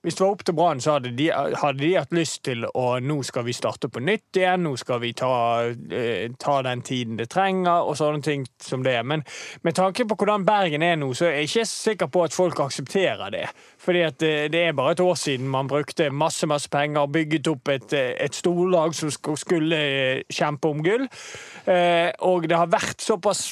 [0.00, 2.84] Hvis det var opp til Brann, så hadde de, hadde de hatt lyst til å
[3.04, 5.32] Nå skal vi starte på nytt igjen, nå skal vi ta,
[5.68, 8.96] eh, ta den tiden det trenger, og sånne ting som det.
[9.04, 9.24] Men
[9.62, 12.62] med tanke på hvordan Bergen er nå, så er jeg ikke sikker på at folk
[12.64, 13.44] aksepterer det.
[13.80, 17.52] Fordi det, det er bare et år siden man brukte masse masse penger og bygget
[17.52, 21.08] opp et, eh, et storlag som skulle eh, kjempe om gull.
[21.68, 23.50] Eh, og det har vært såpass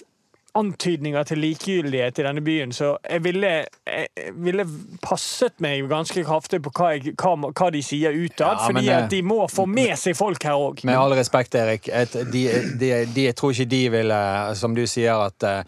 [0.59, 3.51] antydninger til likegyldighet i denne byen, så jeg ville,
[3.87, 4.65] jeg ville
[5.05, 8.97] passet meg ganske kraftig på hva, jeg, hva, hva de sier utad, Ja, fordi det-
[8.97, 10.83] at de må få med seg folk her òg.
[10.89, 11.87] Med all respekt, Erik.
[12.33, 12.43] De,
[12.81, 14.21] de, de, jeg tror ikke de ville,
[14.59, 15.63] som du sier, at eh,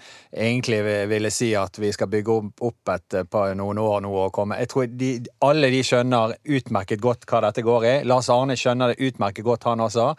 [0.49, 4.13] egentlig ville si at vi skal bygge opp, opp et eh, par noen år nå
[4.27, 4.59] og komme.
[4.61, 5.13] Jeg tror de,
[5.47, 7.95] alle de skjønner utmerket godt hva dette går i.
[8.11, 10.11] Lars Arne skjønner det utmerket godt, han også,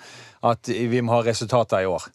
[0.44, 2.08] at vi må ha resultater i år.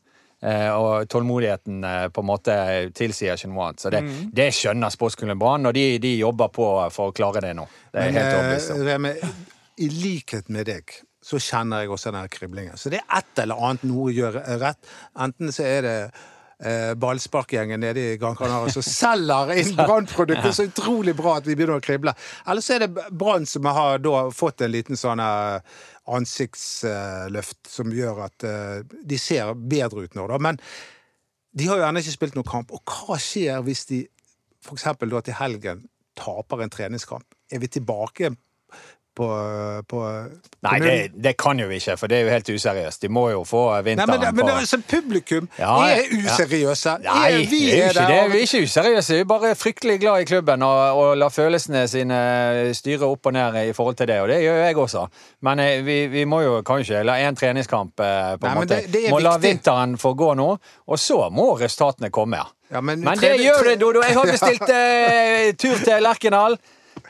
[0.44, 2.55] Eh, og tålmodigheten eh, på en måte
[2.96, 3.81] tilsier ikke noe annet.
[3.81, 4.03] Så det,
[4.37, 7.64] det skjønner sportsklubben Brann, og de, de jobber på for å klare det nå.
[7.88, 9.11] Det er Men, helt overbevist om.
[9.11, 9.35] eh,
[9.87, 10.96] i likhet med deg
[11.27, 12.79] så kjenner jeg også den kriblingen.
[12.79, 14.92] Så det er et eller annet noe gjør rett.
[15.18, 15.96] Enten så er det
[16.62, 21.57] eh, ballsparkgjengen nede i Gran Canaria som selger inn Brann-produkter så utrolig bra at vi
[21.57, 22.14] begynner å krible.
[22.46, 27.92] Eller så er det Brann som har da fått en liten sånn eh, ansiktsløft som
[27.95, 30.38] gjør at eh, de ser bedre ut nå, da.
[30.42, 30.61] Men
[31.57, 32.75] de har jo ennå ikke spilt noen kamp.
[32.75, 34.03] Og hva skjer hvis de
[34.73, 35.87] eksempel da til helgen
[36.19, 37.27] taper en treningskamp?
[37.53, 38.33] Er vi tilbake
[39.16, 39.26] på,
[39.88, 40.00] på,
[40.66, 43.00] Nei, det, det kan jo ikke, for det er jo helt useriøst.
[43.02, 46.02] De må jo få Nei, vinteren men, det- men på Men altså, publikum Ja, er
[46.05, 46.18] ja.
[46.20, 46.96] useriøse.
[47.07, 48.18] Nei, Er- vi det er ikke det.
[48.33, 49.14] Vi er ikke useriøse.
[49.14, 52.20] Vi er bare fryktelig glad i klubben og, og lar følelsene sine
[52.76, 54.20] styre opp og ned i forhold til det.
[54.20, 55.07] Og det gjør jeg også.
[55.48, 58.81] Men eh, vi, vi må jo kanskje la én treningskamp eh, på en Nei, måte
[58.83, 60.50] det- det må Må la vinteren få gå nå,
[60.87, 62.37] og så må resultatene komme.
[62.44, 62.46] Ja.
[62.72, 64.00] Ja, men Men det gjør det, Dodo.
[64.02, 66.57] Jeg har bestilt eh, tur til Lerkendal.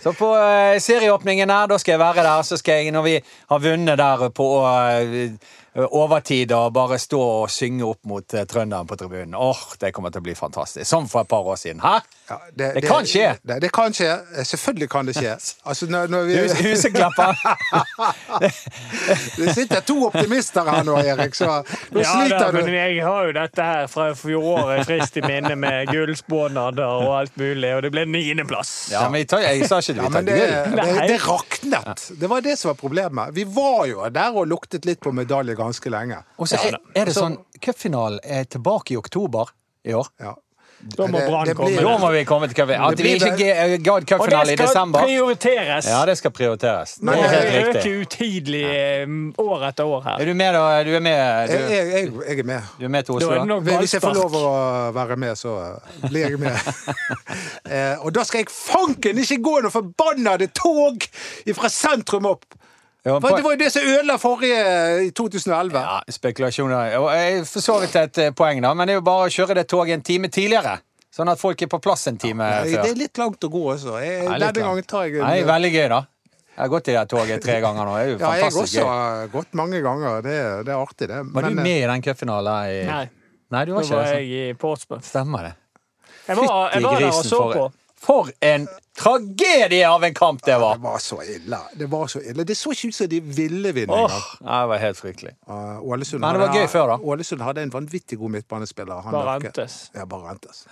[0.03, 2.43] Så på eh, serieåpningen her, da skal jeg være der.
[2.47, 3.15] Så skal jeg, når vi
[3.53, 5.57] har vunnet der på eh,
[5.87, 9.35] overtid, og bare stå og synge opp mot eh, trønderen på tribunen.
[9.35, 10.89] Åh, det kommer til å bli fantastisk.
[10.89, 11.83] Som for et par år siden.
[11.85, 11.99] Hæ?
[12.29, 13.37] Ja, Det kan skje.
[13.43, 14.11] Det, det kan skje.
[14.45, 15.37] Selvfølgelig kan det skje.
[15.67, 17.35] Altså, når, når vi, Hus, huseklapper.
[19.37, 21.49] det sitter to optimister her nå, Erik, så
[21.91, 22.73] nå Ja, da, sliter men du.
[22.77, 27.73] jeg har jo dette her fra fjoråret friskt i minne med gullspånader og alt mulig,
[27.77, 28.73] og det ble niendeplass.
[28.95, 30.39] Ja, men jeg, tar, jeg sa ikke Ja, det,
[30.77, 32.07] det, det raknet.
[32.21, 33.35] Det var det som var problemet.
[33.37, 36.23] Vi var jo der og luktet litt på medalje ganske lenge.
[36.39, 39.51] Og så er, er det sånn Cupfinalen er tilbake i oktober
[39.87, 40.11] i år.
[40.21, 40.35] Ja.
[40.96, 41.81] Da må Brann komme.
[41.83, 42.92] Da må vi komme til cupfinalen.
[42.92, 45.88] At Det vi ikke ge- ga Og cupfinale i det skal prioriteres!
[45.90, 46.94] Ja, det skal prioriteres.
[46.94, 47.92] Det Men er helt riktig.
[47.92, 50.20] øker utidelig eh, år etter år her.
[50.20, 50.85] Er du med, da?
[50.85, 52.61] Du er med, du, jeg, jeg, jeg er med.
[52.81, 53.31] du er med til Oslo?
[53.31, 53.79] er da?
[53.81, 54.44] Hvis jeg får lov å
[54.94, 55.57] være med, så
[56.09, 56.57] blir jeg med.
[57.72, 61.03] eh, og da skal jeg fanken ikke gå noe forbannede tog
[61.57, 62.44] fra sentrum opp!
[63.07, 64.62] Ja, For det var jo det som ødela forrige
[65.07, 65.79] i 2011.
[65.79, 66.97] Ja, spekulasjoner.
[66.99, 69.31] Og jeg for så vidt et eh, poeng, da, men det er jo bare å
[69.31, 70.81] kjøre det toget en time tidligere.
[71.14, 72.83] Sånn at folk er på plass en time ja, før.
[72.83, 73.95] Det er litt langt å gå også.
[74.03, 76.03] Jeg, Nei, denne gangen tar jeg en Nei, veldig gøy, da.
[76.57, 77.95] Jeg har gått i det toget tre ganger nå.
[77.95, 80.19] Det er jo Ja, fantastisk også Jeg har gått mange ganger.
[80.27, 81.23] Det, det er artig, det.
[81.23, 82.75] Var du Men, du med i den cupfinalen?
[82.75, 82.85] I...
[82.90, 83.01] Nei,
[83.55, 84.21] Nei, du da var ikke var det.
[84.27, 85.07] jeg i Portsmouth.
[85.07, 85.57] Stemmer det.
[86.27, 87.86] Jeg var, jeg var der og så for, på.
[88.07, 90.75] For en tragedie av en kamp det var!
[90.79, 91.59] Det var så ille.
[91.75, 92.45] Det var så ille.
[92.45, 94.25] Det så ikke ut som de ville vinne Åh, engang.
[94.47, 95.35] nei, det var helt fryktelig.
[95.51, 96.99] Uh, Ålesund Men det var hadde- gøy før, da.
[97.03, 99.09] Ålesund hadde en vanvittig god midtbanespiller.
[99.12, 99.79] Barentes.
[99.95, 100.66] Ja, Barentes.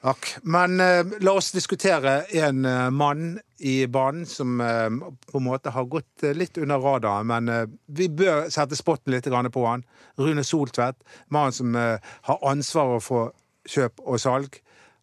[0.00, 0.30] Akk.
[0.42, 4.86] Men uh, la oss diskutere en uh, mann i banen som eh,
[5.28, 9.64] på en måte har gått litt under radaren, men vi bør sette spotten litt på
[9.66, 9.82] han.
[10.16, 10.96] Rune Soltvedt,
[11.28, 13.34] mannen som har ansvaret for
[13.68, 14.56] kjøp og salg.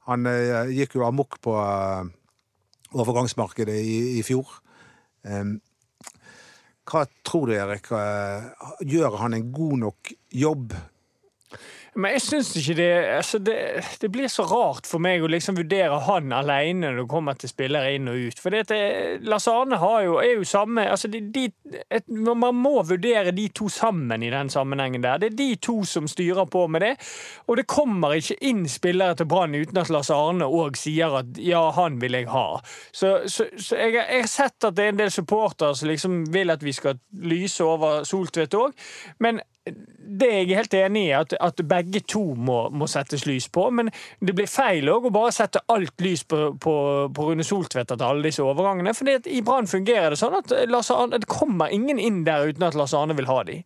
[0.07, 2.07] Han eh, gikk jo amok på eh,
[2.95, 4.47] overgangsmarkedet i, i fjor.
[6.87, 7.89] Hva tror du, Erik?
[7.91, 8.45] eh,
[8.87, 10.77] Gjør han en god nok jobb?
[11.97, 13.55] Men jeg syns ikke det altså det,
[14.01, 17.49] det blir så rart for meg å liksom vurdere han alene når det kommer til
[17.49, 18.41] spillere inn og ut.
[18.41, 18.53] For
[19.25, 21.47] Lars Arne jo, er jo samme altså de, de,
[21.89, 25.17] et, Man må vurdere de to sammen i den sammenhengen der.
[25.23, 26.93] Det er de to som styrer på med det.
[27.47, 31.41] Og det kommer ikke inn spillere til Brann uten at Lars Arne òg sier at
[31.41, 32.47] ja, han vil jeg ha.
[32.91, 36.23] Så, så, så jeg, jeg har sett at det er en del supportere som liksom
[36.33, 38.77] vil at vi skal lyse over Soltvedt òg.
[39.23, 39.41] Men
[40.07, 43.67] det er jeg helt enig i, at, at begge to må, må settes lys på.
[43.75, 43.91] Men
[44.23, 46.75] det blir feil også å bare sette alt lys på, på,
[47.13, 48.95] på Rune Soltvedt etter alle disse overgangene.
[48.97, 52.77] For i Brann fungerer det sånn at Arne, det kommer ingen inn der uten at
[52.77, 53.61] Lars Arne vil ha de.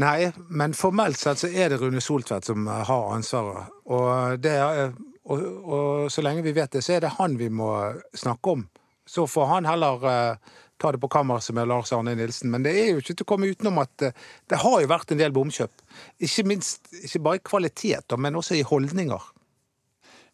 [0.00, 3.70] Nei, men formelt sett så er det Rune Soltvedt som eh, har ansvaret.
[3.86, 4.96] Og, det er,
[5.30, 7.70] og, og så lenge vi vet det, så er det han vi må
[8.16, 8.66] snakke om.
[9.06, 12.50] Så får han heller eh, ta det på kammerset med Lars Arne Nilsen.
[12.52, 14.16] Men det er jo ikke til å komme utenom at eh,
[14.52, 15.86] det har jo vært en del bomkjøp.
[16.26, 19.30] Ikke minst, ikke bare i kvalitet, men også i holdninger.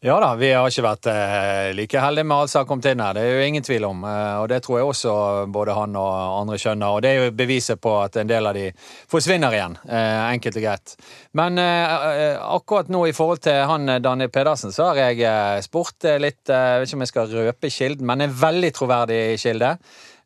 [0.01, 3.03] Ja da, vi har ikke vært eh, like heldige med alt som har kommet inn
[3.05, 3.13] her.
[3.15, 4.03] Det er jo ingen tvil om.
[4.09, 5.15] Eh, og det tror jeg også
[5.53, 6.97] både han og andre skjønner.
[6.97, 8.71] Og det er jo beviset på at en del av de
[9.13, 9.77] forsvinner igjen.
[9.87, 10.97] Enkelt og greit.
[11.37, 16.81] Men akkurat nå i forhold til han Danny Pedersen, så har jeg spurt litt Jeg
[16.81, 19.77] vet ikke om jeg skal røpe kilden, men en veldig troverdig kilde.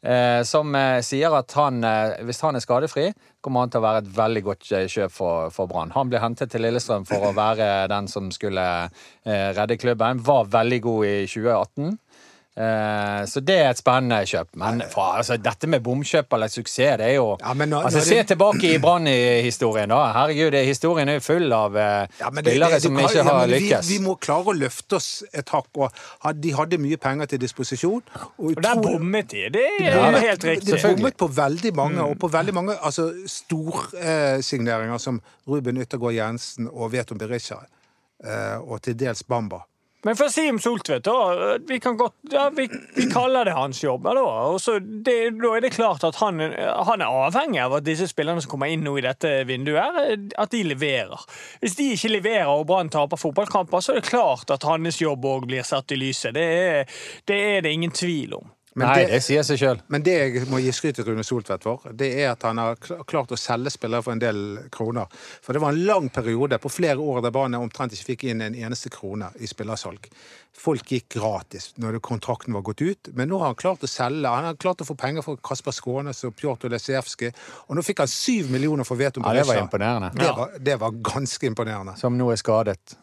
[0.05, 3.07] Eh, som eh, sier at han, eh, hvis han er skadefri,
[3.41, 5.95] kommer han til å være et veldig godt kjøp for, for Brann.
[5.97, 8.65] Han ble hentet til Lillestrøm for å være den som skulle
[9.25, 10.21] redde klubben.
[10.25, 11.97] Var veldig god i 2018.
[12.57, 14.47] Eh, så det er et spennende kjøp.
[14.63, 18.15] Men for, altså, dette med bomkjøp eller suksess, det er jo Ja, nå- altså, Se
[18.21, 20.13] det- tilbake i Brann-historien, da.
[20.13, 23.25] Herregud, det, historien er jo full av eh, Ja, det- spillere det- som kan- ikke
[23.25, 23.89] har ja, lykkes.
[23.89, 25.67] Vi, vi må klare å løfte oss et hakk.
[25.75, 28.03] Og de hadde mye penger til disposisjon.
[28.39, 29.49] Og, Og der bommet de.
[29.51, 30.81] Det er Ja, helt riktig.
[30.81, 36.69] De bommet på veldig mange, og på veldig mange altså, storsigneringer som Ruben Yttergård Jensen
[36.73, 37.57] og Veton Berisha,
[38.25, 39.65] eh, og til dels Bamba.
[40.05, 41.57] Men for å si om Soltvedt, da.
[41.65, 44.05] Vi godt, ja, vi, vi kaller det hans jobb.
[44.05, 44.25] Da.
[44.53, 48.09] Og så det, da er det klart at han, han er avhengig av at disse
[48.11, 51.25] spillerne som kommer inn nå i dette vinduet, at de leverer.
[51.63, 55.25] Hvis de ikke leverer og Brann taper fotballkamper, så er det klart at hans jobb
[55.29, 56.37] òg blir satt i lyset.
[56.37, 58.54] Det er, det er det ingen tvil om.
[58.77, 59.81] Men Nei, det- det sier seg sjøl.
[59.89, 62.75] Men det jeg må gi skryt til Rune Soltvedt for, det er at han har
[63.07, 65.07] klart å selge spillere for en del kroner.
[65.43, 68.43] For det var en lang periode på flere år der Brann omtrent ikke fikk inn
[68.43, 70.09] en eneste krone i spillersalg.
[70.53, 74.27] Folk gikk gratis når kontrakten var gått ut, men nå har han klart å selge.
[74.27, 77.33] Han har klart å få penger fra Kasper Skånes og Pjotr Lesijevskij,
[77.69, 80.13] og nå fikk han syv millioner for Veton Ja, det var imponerende.
[80.15, 81.97] Det var, det var ganske imponerende.
[81.97, 82.97] Som nå er skadet.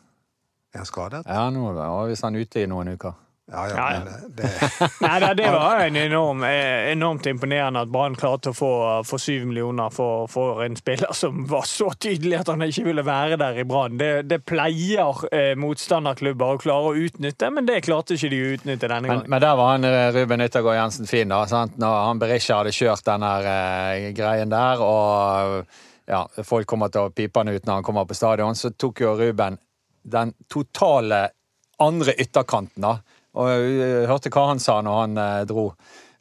[0.73, 1.23] Er han skadet?
[1.27, 3.13] Ja, nå og hvis han er ute i noen uker.
[3.51, 4.49] Ja, ja, men det
[5.03, 8.69] Nei, det, det var en enorm, eh, enormt imponerende at Brann klarte å få,
[9.03, 13.03] få syv millioner for, for en spiller som var så tydelig at han ikke ville
[13.03, 13.97] være der i Brann.
[13.99, 18.53] Det, det pleier eh, motstanderklubber å klare å utnytte, men det klarte ikke de å
[18.55, 19.27] utnytte denne gangen.
[19.27, 21.43] men der var han eh, Ruben Yttergård Jensen fin, da.
[21.51, 21.75] Sant?
[21.81, 25.65] Når han Berisha hadde kjørt den eh, greien der, og
[26.07, 29.03] ja, folk kommer til å pipe han ut når han kommer på stadion, så tok
[29.03, 29.59] jo Ruben
[30.07, 31.25] den totale
[31.81, 33.01] andre ytterkanten, da.
[33.39, 35.69] Og jeg hørte hva han sa når han eh, dro.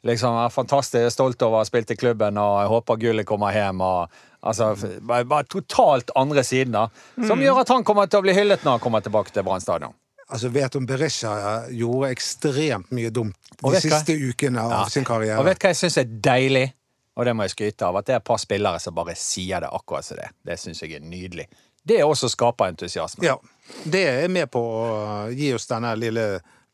[0.07, 3.27] Liksom, jeg er fantastisk stolt over å ha spilt i klubben, og jeg håper gullet
[3.29, 3.81] kommer hjem.
[3.85, 4.71] og Altså,
[5.05, 6.87] bare, totalt andre siden, da.
[7.29, 9.61] Som gjør at han kommer til å bli hyllet når han kommer tilbake til Brann
[9.61, 9.93] stadion.
[10.31, 11.33] Altså, Veton Berisha
[11.67, 14.29] eh, gjorde ekstremt mye dumt de siste hva?
[14.31, 14.79] ukene av Ja.
[14.89, 15.37] sin karriere.
[15.37, 16.71] Og vet hva jeg syns er deilig?
[17.19, 17.99] Og det må jeg skryte av.
[17.99, 20.29] At det er et par spillere som bare sier det akkurat som det.
[20.47, 21.45] Det syns jeg er nydelig.
[21.85, 23.21] Det er også skaper entusiasme.
[23.27, 23.35] Ja,
[23.85, 26.25] det er med på å gi oss denne lille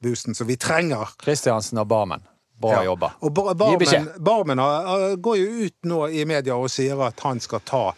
[0.04, 1.08] boosten som vi trenger.
[1.22, 2.22] Kristiansen og Barmen.
[2.60, 2.84] Bra Ja.
[2.84, 3.12] jobba.
[3.22, 4.10] Og Bar Barmen.
[4.20, 4.58] Barmen
[5.22, 7.94] går jo ut nå i media og sier at han skal ta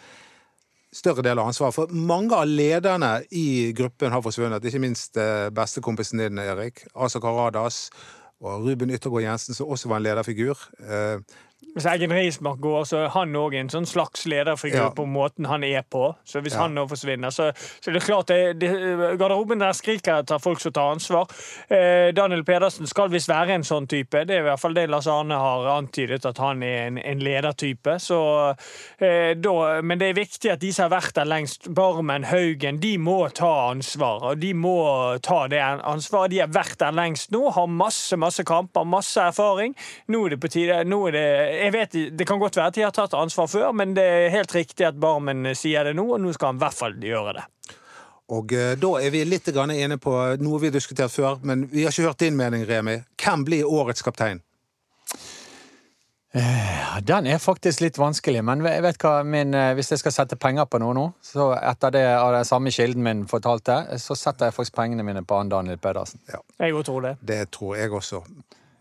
[0.91, 1.73] større del av ansvaret.
[1.73, 4.65] For mange av lederne i gruppen har forsvunnet.
[4.65, 6.85] Ikke minst eh, bestekompisen din, Erik.
[6.95, 7.89] Asa Karadas.
[8.41, 10.57] Og Ruben Yttergård Jensen, som også var en lederfigur.
[11.75, 14.89] Hvis Eggen Rismark går, så er han òg en sånn slags lederfigur Ja.
[14.95, 16.15] på måten han er på.
[16.25, 16.61] Så hvis Ja.
[16.63, 18.69] han nå forsvinner, så, så er det klart det, det,
[19.19, 21.27] Garderoben der skriker etter folk som tar ansvar.
[21.69, 24.25] Eh, Daniel Pedersen skal visst være en sånn type.
[24.25, 27.19] Det er i hvert fall det Lars Arne har antydet, at han er en, en
[27.19, 27.99] ledertype.
[28.01, 28.55] Så,
[28.99, 32.79] eh, da, men det er viktig at de som har vært der lengst, Barmen, Haugen,
[32.81, 34.23] de må ta ansvar.
[34.31, 34.75] Og de må
[35.21, 36.31] ta det ansvaret.
[36.33, 39.75] De har vært der lengst nå, har masse, masse kamper, masse erfaring.
[40.09, 42.77] Nå er det på tide nå er det, jeg vet, det kan godt være at
[42.77, 46.05] de har tatt ansvar før, men det er helt riktig at Barmen sier det nå,
[46.15, 47.45] og nå skal han i hvert fall gjøre det.
[48.29, 51.83] Og eh, da er vi litt inne på noe vi har diskutert før, men vi
[51.85, 52.99] har ikke hørt din mening, Remi.
[53.17, 54.43] Hvem blir årets kaptein?
[57.01, 60.37] Den er faktisk litt vanskelig, men jeg vet hva min, eh, hvis jeg skal sette
[60.37, 64.49] penger på noe nå, så etter det av den samme kilden min fortalte, så setter
[64.49, 66.21] jeg faktisk pengene mine på Ann Daniel Pedersen.
[66.29, 67.15] Jeg òg tror det.
[67.25, 68.21] Det tror jeg også.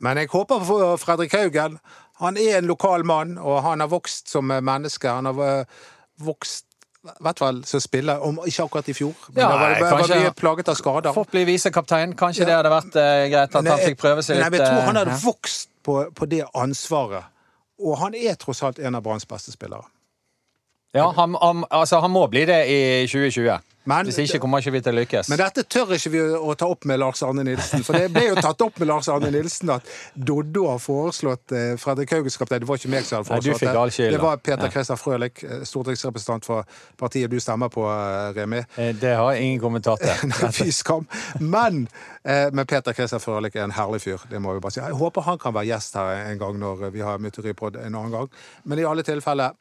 [0.05, 1.79] Men jeg håper på Fredrik Haugen.
[2.23, 5.11] Han er en lokal mann, og han har vokst som menneske.
[5.11, 5.85] Han har eh,
[6.23, 6.65] vokst
[7.09, 9.15] i hvert fall som spiller, om ikke akkurat i fjor.
[9.29, 11.13] Men Ja, var, var, mye plaget av skader.
[11.15, 12.17] Fått bli visekaptein.
[12.19, 14.67] Kanskje det hadde vært eh, greit at nei, han fikk prøve seg men Nei, Jeg
[14.67, 15.21] tror han eh, hadde ja.
[15.23, 17.31] vokst på, på det ansvaret.
[17.79, 19.87] Og han er tross alt en av Branns beste spillere.
[20.97, 23.59] Ja, han, han, altså, han må bli det i 2020.
[23.89, 25.29] Men- Hvis ikke kommer ikke vi til å lykkes.
[25.33, 27.81] Men dette tør ikke vi å ta opp med Lars Arne Nilsen.
[27.87, 31.71] For det ble jo tatt opp med Lars Arne Nilsen at Doddo har foreslått eh,
[31.81, 32.61] Fredrik Haugens kaptein.
[32.61, 34.11] Det var ikke meg som hadde foreslått Nei, det.
[34.13, 34.37] Det var.
[34.45, 34.69] Peter.
[34.75, 36.69] Christian Frølich, eh, stortingsrepresentant for
[37.01, 38.61] partiet du stemmer på, eh, Remi.
[39.01, 40.33] Det har jeg ingen kommentar til.
[40.59, 41.07] Fy skam.
[41.41, 41.87] Men,
[42.25, 44.25] men Peter Christian Frølich er en herlig fyr.
[44.29, 44.81] Det må vi bare si.
[44.85, 48.13] Jeg håper han kan være gjest her en gang når vi har Mytteripod en annen
[48.13, 48.29] gang.
[48.69, 49.57] Men i alle tilfeller,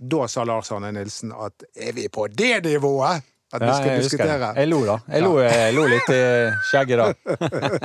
[0.00, 3.26] da sa Lars Arne Nilsen at er vi på det nivået?
[3.52, 4.38] At vi skal jeg diskutere.
[4.38, 4.50] det.
[4.56, 4.98] Jeg lo, da.
[5.10, 6.20] Jeg lo, jeg lo litt i
[6.68, 7.06] skjegget da.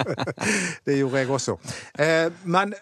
[0.86, 1.56] Det gjorde jeg også.
[1.99, 2.75] Eh, men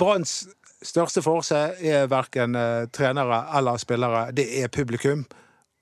[0.00, 0.46] Branns
[0.82, 4.30] største forse er verken eh, trenere eller spillere.
[4.32, 5.26] Det er publikum.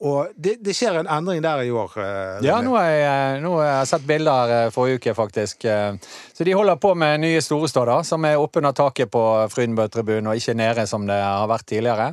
[0.04, 1.92] Og det, det skjer en endring der i år.
[1.96, 5.64] eh, Ja, nå har jeg, nå har jeg sett bilder eh, forrige uke, faktisk.
[5.64, 5.94] Eh,
[6.36, 9.22] Så de holder på med nye Storestad, som er oppunder taket på
[9.54, 12.10] Frydenbø-tribunen, og ikke nede som det har vært tidligere.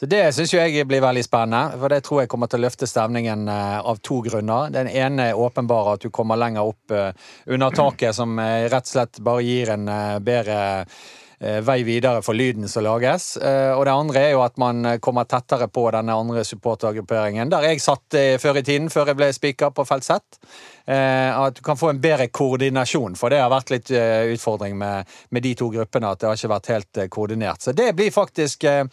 [0.00, 2.88] Så det syns jeg blir veldig spennende, for det tror jeg kommer til å løfte
[2.88, 4.72] stemningen eh, av to grunner.
[4.72, 7.12] Den ene er åpenbar at du kommer lenger opp eh,
[7.52, 10.98] under taket, som eh, rett og slett bare gir en eh, bedre eh,
[11.38, 13.36] vei videre for lyden som lages.
[13.36, 17.50] Eh, Og det andre er jo at man eh, kommer tettere på denne andre supportergrupperingen.
[17.52, 20.38] Der jeg satt eh, før i tiden, før jeg ble spiker på felt Z.
[20.86, 24.78] Eh, At du kan få en bedre koordinasjon, for det har vært litt eh, utfordring
[24.78, 26.08] med, med de to gruppene.
[26.08, 27.62] At det har ikke vært helt eh, koordinert.
[27.62, 28.84] Så det blir faktisk eh,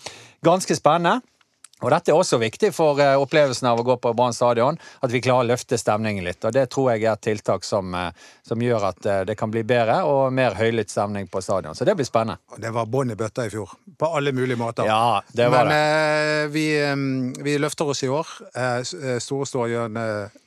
[0.43, 1.21] ganske spennende.
[1.83, 5.11] Og dette er også viktig for eh, opplevelsen av å gå på Brann stadion, at
[5.11, 6.39] vi klarer å løfte stemningen litt.
[6.47, 9.51] Og det tror jeg er et tiltak som, eh, som gjør at eh, det kan
[9.51, 11.75] bli bedre og mer høylytt stemning på stadion.
[11.75, 12.39] Så det blir spennende.
[12.55, 13.75] Og Det var bånn i bøtta i fjor.
[13.99, 14.87] På alle mulige måter.
[14.87, 15.83] Ja, det var Men det.
[15.83, 18.31] eh, vi, eh, vi løfter oss i år.
[19.19, 20.41] Store eh,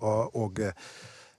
[0.00, 0.62] og, og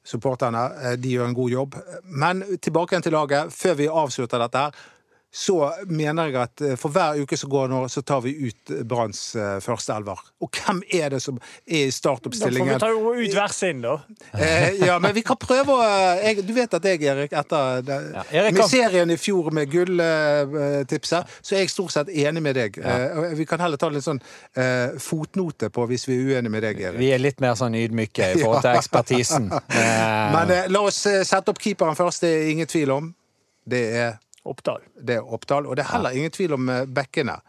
[0.10, 1.75] supporterne de gjør en god jobb.
[2.04, 3.54] Men tilbake igjen til laget.
[3.54, 4.88] Før vi avslutter dette her,
[5.31, 8.71] så mener jeg at eh, for hver uke som går nå, så tar vi ut
[8.73, 10.17] eh, Branns eh, første elver.
[10.41, 12.79] Og hvem er det som er i Da får vi startoppstillingen?
[12.81, 13.99] ta ut hver sin, da.
[14.39, 17.81] Eh, ja, men vi kan prøve å eh, jeg, Du vet at jeg, Erik, etter
[17.85, 22.41] det, Ja, Erik med serien i fjor med gulltipset, så er jeg stort sett enig
[22.45, 22.79] med deg.
[22.81, 24.21] Eh, og vi kan heller ta litt sånn
[24.57, 26.99] eh, fotnote på hvis vi er uenige med deg, Erik.
[27.01, 29.49] Vi er litt mer sånn ydmyke i forhold til ekspertisen.
[29.69, 33.07] Eh, Men eh, la oss eh, sette opp keeperen først, det er ingen tvil om.
[33.69, 34.15] Det er,
[34.45, 34.82] Oppdal.
[35.08, 35.65] det er Oppdal.
[35.67, 37.39] Og det er heller ingen tvil om eh, bekkene.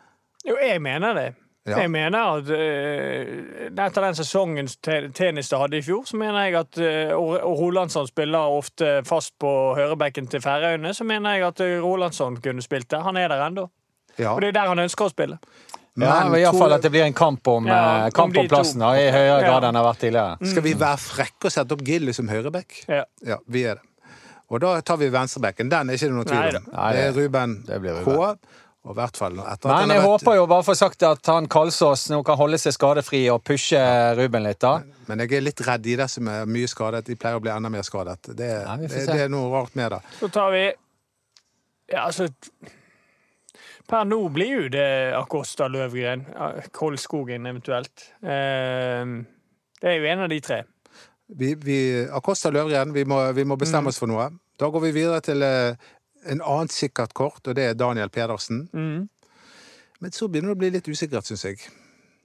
[0.47, 1.29] Jo, jeg mener det.
[1.69, 1.77] Ja.
[1.85, 4.69] Jeg mener at uh, etter den sesongen
[5.15, 9.51] tennis hadde i fjor, så mener jeg at uh, og Rolandsson spiller ofte fast på
[9.77, 13.05] høyrebekken til Færøyene, så mener jeg at Rolandsson kunne spilt der.
[13.05, 13.69] Han er der ennå.
[14.17, 14.33] Ja.
[14.33, 15.37] Og det er der han ønsker å spille.
[16.01, 18.49] ja, men i hvert fall at det blir en kamp om, Ja, om kamp om
[18.49, 19.47] plassen da, i høyere Ja.
[19.51, 20.51] grad enn det har vært tidligere.
[20.55, 22.85] Skal vi være frekke og sette opp Gilly som høyrebekk?
[22.89, 23.05] Ja.
[23.27, 23.90] Ja, vi er det.
[24.51, 25.69] Og da tar vi venstrebekken.
[25.71, 26.65] Den er ikke det noe tvil om.
[26.75, 28.17] Nei, Det er Ruben det blir K.
[28.81, 31.47] Og hvert fall etter at Men jeg vært- håper jo bare for sagt at han
[31.47, 33.77] Kalsås nå kan holde seg skadefri og pushe
[34.17, 34.59] Ruben litt.
[34.59, 34.81] da.
[35.07, 37.05] Men jeg er litt redd de der som er mye skadet.
[37.05, 38.23] De pleier å bli enda mer skadet.
[38.35, 40.01] Det, Nei, det, det er noe rart med det.
[40.19, 40.73] Så tar vi
[41.93, 42.29] Ja, altså
[43.91, 46.25] Per nå blir jo det Acosta Løvgren.
[46.33, 48.05] ja, Kolskogen eventuelt.
[48.23, 49.05] Eh,
[49.81, 50.63] det er jo en av de tre.
[51.39, 51.79] Vi, vi,
[52.11, 54.31] Acosta Løvgren, vi må, vi må bestemme oss for noe.
[54.61, 55.91] Da går vi videre til eh,
[56.27, 58.65] en annet sikkert kort, og det er Daniel Pedersen.
[58.73, 59.07] Mm.
[60.01, 61.61] Men så begynner det å bli litt usikkert, syns jeg.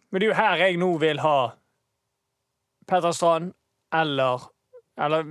[0.10, 1.38] Men det er jo her jeg nå vil ha
[2.88, 3.54] Petter Strand
[3.94, 4.44] eller
[5.02, 5.26] Eller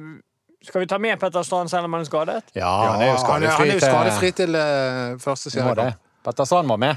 [0.65, 2.51] Skal vi ta med Petter Strand selv om han er skadet?
[2.57, 5.75] Ja, han er jo han er, han skadefri er jo skadefri til til første må
[5.75, 5.85] det.
[5.85, 6.97] seriekamp Petter Strand må med.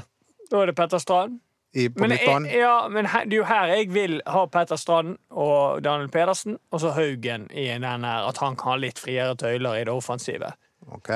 [0.50, 1.40] Da er det Petter Strand.
[1.74, 2.50] I- på midtbanen.
[2.50, 6.58] ja, men her, det er jo her jeg vil ha Petter Strand og Daniel Pedersen,
[6.72, 9.92] og så Haugen i den her, at han kan ha litt friere tøyler i det
[9.92, 10.52] offensive.
[10.92, 11.10] Ok.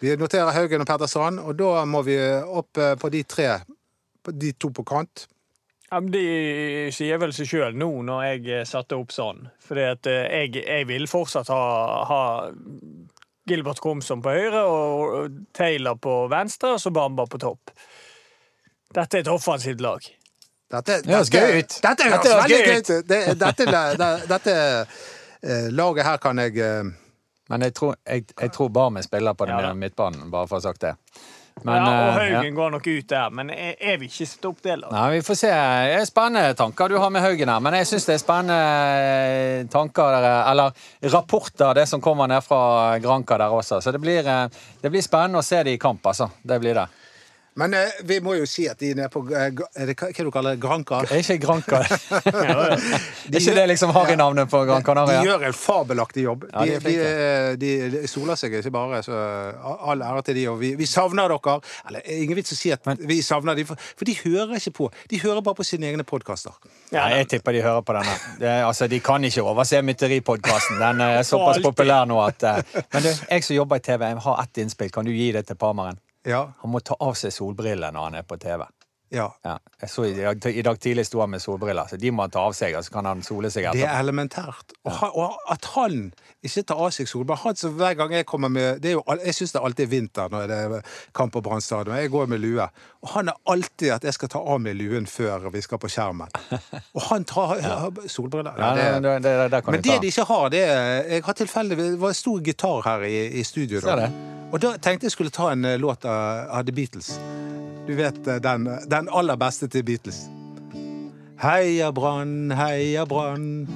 [0.00, 3.58] Vi noterer Haugen og Petter Strand, og da må vi opp eh, på de tre.
[4.30, 5.26] De to på kant.
[5.90, 6.22] Ja, men De
[6.94, 9.48] sier vel seg sjøl nå, når jeg eh, satte opp sånn.
[9.66, 12.20] Fordi at eh, jeg, jeg vil fortsatt ha, ha
[13.50, 17.72] Gilbert Komsom på høyre og Taylor på venstre, og så Bamba på topp.
[18.94, 20.06] Dette er et offensivt lag.
[20.70, 21.76] Dette, Det høres gøy ut.
[21.82, 23.08] Dette høres veldig gøy ut!
[23.08, 24.54] Det- Dette, det- dette
[25.42, 26.84] eh, laget her kan jeg eh,
[27.50, 30.60] Men jeg tror, jeg, jeg tror Barmen spiller på den Ja midtbanen, bare for å
[30.60, 30.94] ha sagt det.
[31.64, 32.50] Men, ja, og Haugen ja.
[32.56, 34.92] Går nok ut der, men jeg, jeg vil ikke stå opp det laget.
[34.94, 35.50] Nei, Vi får se.
[35.50, 37.60] Det er spennende tanker du har med Haugen her.
[37.60, 40.70] Men jeg syns det er spennende eh, tanker, der, eller
[41.12, 43.80] rapporter, det som kommer ned fra Granca der også.
[43.82, 44.46] Så det blir, eh,
[44.80, 46.30] det blir spennende å se de i kamp, altså.
[46.46, 46.86] Det blir det.
[47.60, 50.08] Men eh, vi må jo si at de er nede på eh, er det, Hva
[50.10, 50.62] hva du kaller det?
[50.62, 51.02] Granca?
[51.06, 51.80] Er ikke Granca
[53.30, 56.46] Er ikke det liksom harrynavnet på Gran De gjør en fabelaktig jobb.
[56.52, 59.14] Ja, de de, er de, de, de soler seg ikke bare, så
[59.90, 60.46] all ære til de.
[60.52, 61.56] Og vi, vi savner dere.
[61.88, 64.90] Eller ingen vits å si at vi savner de, for, for de hører ikke på.
[65.12, 66.56] De hører bare på sine egne podkaster.
[66.94, 68.16] Ja, jeg tipper de hører på denne.
[68.40, 70.80] Det, er- altså, de kan ikke overse Mytteripodkasten.
[70.80, 74.22] Den er såpass populær nå at eh, Men du, jeg som jobber i TV, jeg
[74.26, 74.90] har ett innspill.
[74.94, 75.98] Kan du gi det til Pamaren?
[76.28, 76.52] Ja.
[76.58, 78.66] Han må ta av seg solbrillene når han er på TV.
[79.10, 79.30] ja.
[79.44, 82.46] Ja, jeg så i, dag, tidlig sto han med solbriller, så de må han ta
[82.48, 84.74] av seg, og så kan han sole seg Det er elementært.
[84.84, 85.98] Og, han, og at han
[86.40, 89.34] ikke tar av seg solbriller han som Hver gang jeg kommer med det jo, Jeg
[89.36, 91.96] syns det alltid er vinter når det er kamp på Brann stadion.
[92.00, 92.64] Jeg går med lue.
[93.04, 95.90] Og han er alltid at jeg skal ta av meg luen før vi skal på
[95.92, 96.32] skjermen.
[96.96, 97.76] Og han tar ja.
[98.08, 98.56] solbriller.
[98.56, 101.32] Ja, Ja, det, det, det, det, det men det de ikke har, det Jeg har
[101.32, 103.80] tilfeldigvis Det var en stor gitar her i, i studio.
[103.80, 104.10] Da.
[104.50, 107.14] Og da tenkte jeg skulle ta en eh, låt av, av The Beatles.
[107.86, 110.26] Du vet eh, den, den aller beste til Beatles.
[111.40, 113.68] Heia Brann, heia Brann.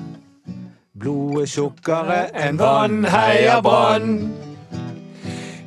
[0.95, 4.18] Blodet tjukkere enn vann, heia Brann.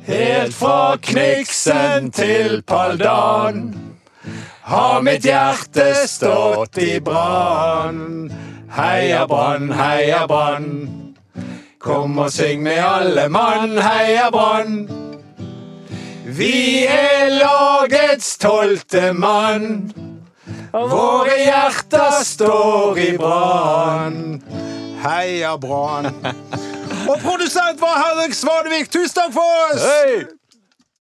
[0.08, 3.74] Helt fra Kniksen til Paldan
[4.62, 8.30] Har mitt hjerte stått i brann.
[8.72, 11.14] Heia Brann, heia Brann.
[11.78, 14.82] Kom og syng med alle mann, heia Brann.
[16.24, 20.07] Vi er lagets tolvte mann.
[20.72, 24.42] Våre hjerter står i brann.
[25.02, 26.10] Heia Brann.
[27.08, 28.90] Og produsent var Henrik Svanevik.
[28.92, 29.86] Tusen takk for oss!
[29.86, 30.37] Hei!